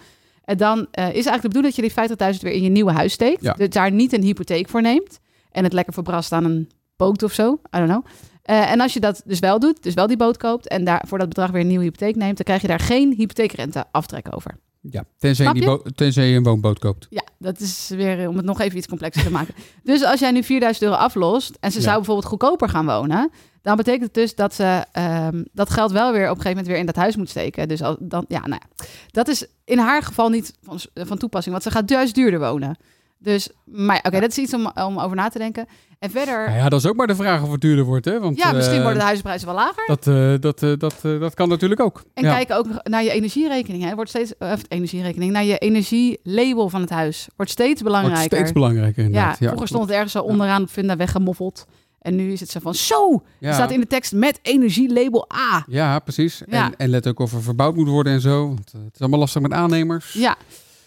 En 0.51 0.57
dan 0.57 0.79
uh, 0.79 0.85
is 1.09 1.27
eigenlijk 1.27 1.43
de 1.43 1.49
bedoeling 1.49 1.75
dat 1.75 1.85
je 1.85 2.17
die 2.19 2.35
50.000 2.35 2.41
weer 2.41 2.53
in 2.53 2.63
je 2.63 2.69
nieuwe 2.69 2.93
huis 2.93 3.13
steekt. 3.13 3.43
Ja. 3.43 3.53
Dus 3.53 3.69
daar 3.69 3.93
niet 3.93 4.13
een 4.13 4.23
hypotheek 4.23 4.69
voor 4.69 4.83
neemt. 4.83 5.21
En 5.51 5.65
het 5.65 5.73
lekker 5.73 5.93
verbrast 5.93 6.33
aan 6.33 6.45
een 6.45 6.71
boot 6.97 7.23
of 7.23 7.33
zo. 7.33 7.53
I 7.53 7.79
don't 7.79 7.89
know. 7.89 8.05
Uh, 8.51 8.71
en 8.71 8.81
als 8.81 8.93
je 8.93 9.01
dat 9.01 9.23
dus 9.25 9.39
wel 9.39 9.59
doet, 9.59 9.83
dus 9.83 9.95
wel 9.95 10.07
die 10.07 10.17
boot 10.17 10.37
koopt 10.37 10.69
en 10.69 10.85
daar 10.85 11.05
voor 11.07 11.19
dat 11.19 11.29
bedrag 11.29 11.51
weer 11.51 11.61
een 11.61 11.67
nieuwe 11.67 11.85
hypotheek 11.85 12.17
neemt, 12.17 12.37
dan 12.37 12.45
krijg 12.45 12.61
je 12.61 12.69
daar 12.69 12.81
geen 12.81 13.15
hypotheekrente 13.17 13.85
aftrek 13.91 14.27
over. 14.31 14.59
Ja, 14.81 15.05
tenzij 15.19 15.53
je, 15.53 15.93
tenzij 15.95 16.29
je 16.29 16.37
een 16.37 16.43
woonboot 16.43 16.79
koopt. 16.79 17.07
Ja, 17.11 17.25
dat 17.39 17.61
is 17.61 17.89
weer 17.89 18.29
om 18.29 18.37
het 18.37 18.45
nog 18.45 18.61
even 18.61 18.79
iets 18.79 18.87
complexer 18.87 19.23
te 19.23 19.31
maken. 19.31 19.55
Dus 19.83 20.05
als 20.05 20.21
jij 20.21 20.31
nu 20.31 20.43
4000 20.43 20.85
euro 20.85 20.97
aflost 20.97 21.57
en 21.61 21.73
ze 21.73 21.81
zou 21.81 21.97
bijvoorbeeld 21.97 22.27
goedkoper 22.27 22.69
gaan 22.69 22.87
wonen, 22.87 23.31
dan 23.63 23.77
betekent 23.77 24.03
het 24.03 24.15
dus 24.15 24.35
dat 24.35 24.55
ze 24.55 24.85
um, 25.33 25.45
dat 25.53 25.71
geld 25.71 25.93
wel 25.93 26.13
weer 26.13 26.31
op 26.31 26.37
een 26.37 26.43
gegeven 26.43 26.51
moment 26.51 26.67
weer 26.67 26.79
in 26.79 26.87
dat 26.87 26.97
huis 26.97 27.17
moet 27.17 27.29
steken. 27.29 27.69
Dus 27.69 27.83
al, 27.83 27.97
dan, 28.01 28.25
ja, 28.29 28.47
nou 28.47 28.61
ja, 28.63 28.80
dat 29.11 29.29
is 29.29 29.47
in 29.65 29.79
haar 29.79 30.03
geval 30.03 30.29
niet 30.29 30.53
van, 30.63 30.81
van 30.95 31.19
toepassing, 31.19 31.55
want 31.55 31.67
ze 31.67 31.71
gaat 31.71 31.91
juist 31.91 32.15
duurder 32.15 32.41
wonen. 32.41 32.77
Dus, 33.19 33.51
maar 33.65 34.01
oké, 34.03 34.21
dat 34.21 34.31
is 34.31 34.39
iets 34.39 34.55
om, 34.55 34.71
om 34.75 34.99
over 34.99 35.17
na 35.17 35.29
te 35.29 35.39
denken. 35.39 35.67
En 35.99 36.11
verder... 36.11 36.45
Nou 36.47 36.59
ja, 36.59 36.69
dat 36.69 36.81
is 36.81 36.87
ook 36.87 36.97
maar 36.97 37.07
de 37.07 37.15
vraag 37.15 37.43
of 37.43 37.53
het 37.53 37.61
duurder 37.61 37.85
wordt, 37.85 38.05
hè? 38.05 38.21
Want, 38.21 38.39
ja, 38.39 38.53
misschien 38.53 38.77
uh, 38.77 38.83
worden 38.83 38.99
de 38.99 39.05
huizenprijzen 39.05 39.47
wel 39.47 39.57
lager. 39.57 39.85
Dat, 39.87 40.07
uh, 40.07 40.35
dat, 40.41 40.63
uh, 40.63 40.79
dat, 40.79 41.01
dat 41.03 41.35
kan 41.35 41.49
natuurlijk 41.49 41.81
ook. 41.81 42.03
En 42.15 42.25
ja. 42.25 42.35
kijken 42.35 42.57
ook 42.57 42.67
naar 42.83 43.03
je 43.03 43.11
energierekening. 43.11 43.83
Hè. 43.83 43.95
Wordt 43.95 44.11
steeds, 44.11 44.33
of 44.39 44.63
energierekening, 44.69 45.33
naar 45.33 45.45
je 45.45 45.59
energielabel 45.59 46.69
van 46.69 46.81
het 46.81 46.91
huis. 46.91 47.29
Wordt 47.37 47.53
steeds 47.53 47.83
belangrijker. 47.83 48.21
Wordt 48.21 48.35
steeds 48.35 48.53
belangrijker, 48.53 49.05
inderdaad. 49.05 49.39
Ja, 49.39 49.47
vroeger 49.47 49.69
stond 49.69 49.83
het 49.83 49.93
ergens 49.93 50.13
zo 50.13 50.23
onderaan 50.23 50.63
op 50.63 50.71
Vinda 50.71 50.97
weggemoffeld. 50.97 51.67
En 52.01 52.17
nu 52.17 52.33
is 52.33 52.41
het 52.41 52.51
zo 52.51 52.61
van, 52.61 52.75
zo, 52.75 53.23
ja. 53.39 53.53
staat 53.53 53.71
in 53.71 53.81
de 53.81 53.87
tekst 53.87 54.13
met 54.13 54.39
energielabel 54.43 55.29
A. 55.35 55.65
Ja, 55.67 55.99
precies. 55.99 56.43
Ja. 56.47 56.65
En, 56.65 56.77
en 56.77 56.89
let 56.89 57.07
ook 57.07 57.19
of 57.19 57.33
er 57.33 57.43
verbouwd 57.43 57.75
moet 57.75 57.89
worden 57.89 58.13
en 58.13 58.21
zo. 58.21 58.47
Want 58.47 58.73
het 58.73 58.95
is 58.95 59.01
allemaal 59.01 59.19
lastig 59.19 59.43
met 59.43 59.53
aannemers. 59.53 60.13
Ja, 60.13 60.37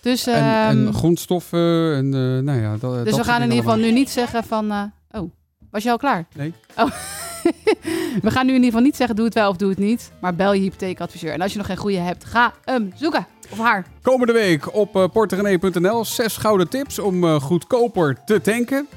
dus, 0.04 0.28
en, 0.28 0.34
en 0.34 0.86
ehm, 0.86 0.94
grondstoffen 0.94 1.96
en 1.96 2.06
uh, 2.06 2.40
nou 2.40 2.62
ja. 2.62 2.78
Dat, 2.78 3.06
dus 3.06 3.16
we 3.16 3.24
gaan 3.24 3.42
in 3.42 3.50
ieder 3.50 3.64
geval 3.64 3.78
nu 3.78 3.92
niet 3.92 4.10
zeggen 4.10 4.44
van, 4.44 4.72
uh, 4.72 4.82
oh, 5.12 5.32
was 5.72 5.84
je 5.84 5.92
al 5.92 5.98
klaar? 5.98 6.26
Nee. 6.36 6.54
Oh. 6.78 6.86
we 8.26 8.32
gaan 8.32 8.46
nu 8.46 8.52
in 8.52 8.64
ieder 8.64 8.66
geval 8.66 8.82
niet 8.82 8.96
zeggen 8.96 9.16
doe 9.16 9.26
het 9.26 9.34
wel 9.34 9.50
of 9.50 9.56
doe 9.56 9.70
het 9.70 9.78
niet. 9.78 10.12
Maar 10.22 10.36
bel 10.36 10.54
je 10.54 10.62
hypotheekadviseur. 10.62 11.32
En 11.32 11.42
als 11.42 11.52
je 11.52 11.58
nog 11.58 11.68
geen 11.68 11.78
goede 11.78 11.98
hebt, 11.98 12.26
ga 12.26 12.54
hem 12.64 12.92
zoeken. 12.96 13.28
Of 13.52 13.58
haar. 13.58 13.86
Komende 14.02 14.34
week 14.34 14.76
op 14.76 14.96
uh, 14.96 15.08
porterenee.nl 15.14 16.06
zes 16.06 16.38
gouden 16.38 16.70
tips 16.70 17.00
om 17.00 17.40
goedkoper 17.40 18.18
te 18.26 18.42
tanken. 18.42 18.88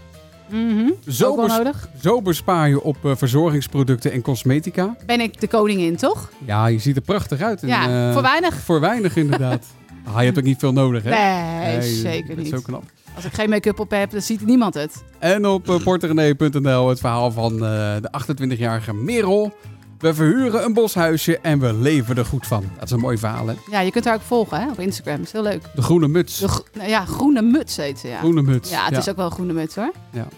Mm 0.50 0.68
-hmm. 0.68 0.94
zo, 1.08 1.36
bes 1.36 1.56
nodig. 1.56 1.88
zo 2.02 2.22
bespaar 2.22 2.68
je 2.68 2.82
op 2.82 2.96
uh, 3.04 3.12
verzorgingsproducten 3.16 4.12
en 4.12 4.22
cosmetica. 4.22 4.96
Ben 5.06 5.20
ik 5.20 5.40
de 5.40 5.48
koningin, 5.48 5.96
toch? 5.96 6.30
Ja, 6.44 6.66
je 6.66 6.78
ziet 6.78 6.96
er 6.96 7.02
prachtig 7.02 7.40
uit. 7.40 7.60
Ja, 7.60 8.12
voor 8.12 8.22
weinig. 8.22 8.54
Voor 8.54 8.80
weinig, 8.80 9.16
inderdaad. 9.16 9.66
Ah, 10.06 10.18
je 10.18 10.24
hebt 10.24 10.38
ook 10.38 10.44
niet 10.44 10.58
veel 10.58 10.72
nodig, 10.72 11.02
hè? 11.02 11.10
Nee, 11.10 11.82
zeker 11.82 12.28
niet. 12.28 12.36
Dat 12.36 12.44
is 12.44 12.50
zo 12.50 12.60
knap. 12.60 12.82
Als 13.14 13.24
ik 13.24 13.32
geen 13.32 13.50
make-up 13.50 13.78
op 13.78 13.90
heb, 13.90 14.10
dan 14.10 14.22
ziet 14.22 14.46
niemand 14.46 14.74
het. 14.74 15.04
En 15.18 15.46
op 15.46 15.68
uh, 15.68 15.82
porterenee.nl 15.82 16.88
het 16.88 17.00
verhaal 17.00 17.30
van 17.30 17.56
de 17.56 18.10
28-jarige 18.24 18.94
Merel. 18.94 19.54
We 19.98 20.14
verhuren 20.14 20.64
een 20.64 20.72
boshuisje 20.72 21.38
en 21.38 21.58
we 21.58 21.72
leven 21.72 22.16
er 22.16 22.24
goed 22.24 22.46
van. 22.46 22.64
Dat 22.74 22.84
is 22.84 22.90
een 22.90 23.00
mooi 23.00 23.18
verhaal, 23.18 23.46
hè? 23.46 23.54
Ja, 23.70 23.80
je 23.80 23.90
kunt 23.90 24.04
haar 24.04 24.14
ook 24.14 24.20
volgen 24.20 24.60
hè, 24.60 24.70
op 24.70 24.80
Instagram. 24.80 25.16
Dat 25.16 25.26
is 25.26 25.32
heel 25.32 25.42
leuk. 25.42 25.62
De 25.74 25.82
groene 25.82 26.08
muts. 26.08 26.38
De 26.38 26.62
nou 26.72 26.88
ja, 26.88 27.04
groene 27.04 27.42
muts 27.42 27.76
heet 27.76 27.98
ze, 27.98 28.08
ja. 28.08 28.18
Groene 28.18 28.42
muts. 28.42 28.70
Ja, 28.70 28.84
het 28.84 28.96
is 28.96 29.08
ook 29.08 29.16
wel 29.16 29.26
een 29.26 29.32
groene 29.32 29.52
muts, 29.52 29.74
hoor. 29.74 29.92
Ja. 30.12 30.28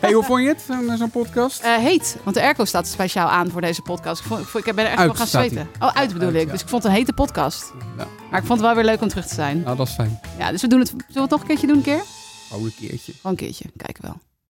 hey, 0.00 0.12
hoe 0.12 0.24
vond 0.24 0.42
je 0.42 0.48
het, 0.48 0.64
zo'n 0.98 1.10
podcast? 1.10 1.64
Uh, 1.64 1.76
heet, 1.76 2.16
want 2.22 2.36
de 2.36 2.42
airco 2.42 2.64
staat 2.64 2.86
speciaal 2.86 3.28
aan 3.28 3.50
voor 3.50 3.60
deze 3.60 3.82
podcast. 3.82 4.20
Ik, 4.20 4.26
vond, 4.26 4.66
ik, 4.66 4.74
ben 4.74 4.84
er 4.84 4.90
echt 4.90 5.02
wel 5.02 5.14
gaan 5.14 5.26
zweten. 5.26 5.68
Oh, 5.80 5.94
uit 5.94 6.12
bedoel 6.12 6.32
ik. 6.32 6.50
Dus 6.50 6.62
ik 6.62 6.68
vond 6.68 6.82
het 6.82 6.92
een 6.92 6.98
hete 6.98 7.12
podcast. 7.12 7.72
Ja. 7.96 8.06
Maar 8.30 8.40
ik 8.40 8.46
vond 8.46 8.58
het 8.58 8.68
wel 8.68 8.74
weer 8.74 8.84
leuk 8.84 9.00
om 9.00 9.08
terug 9.08 9.26
te 9.26 9.34
zijn. 9.34 9.60
Nou, 9.60 9.76
dat 9.76 9.86
is 9.86 9.94
fijn. 9.94 10.20
Ja, 10.38 10.50
dus 10.50 10.60
we 10.60 10.68
doen 10.68 10.78
het. 10.78 10.88
Zullen 10.88 11.06
we 11.12 11.20
het 11.20 11.30
toch 11.30 11.40
een 11.40 11.46
keertje 11.46 11.66
doen, 11.66 11.76
een 11.76 11.82
keer? 11.82 12.02
Gewoon 12.48 12.64
een 12.64 12.74
keertje. 12.78 13.12
Gewoon 13.12 13.32
een 13.32 13.36
keertje, 13.36 13.64
kijken 13.76 14.04
wel. 14.04 14.16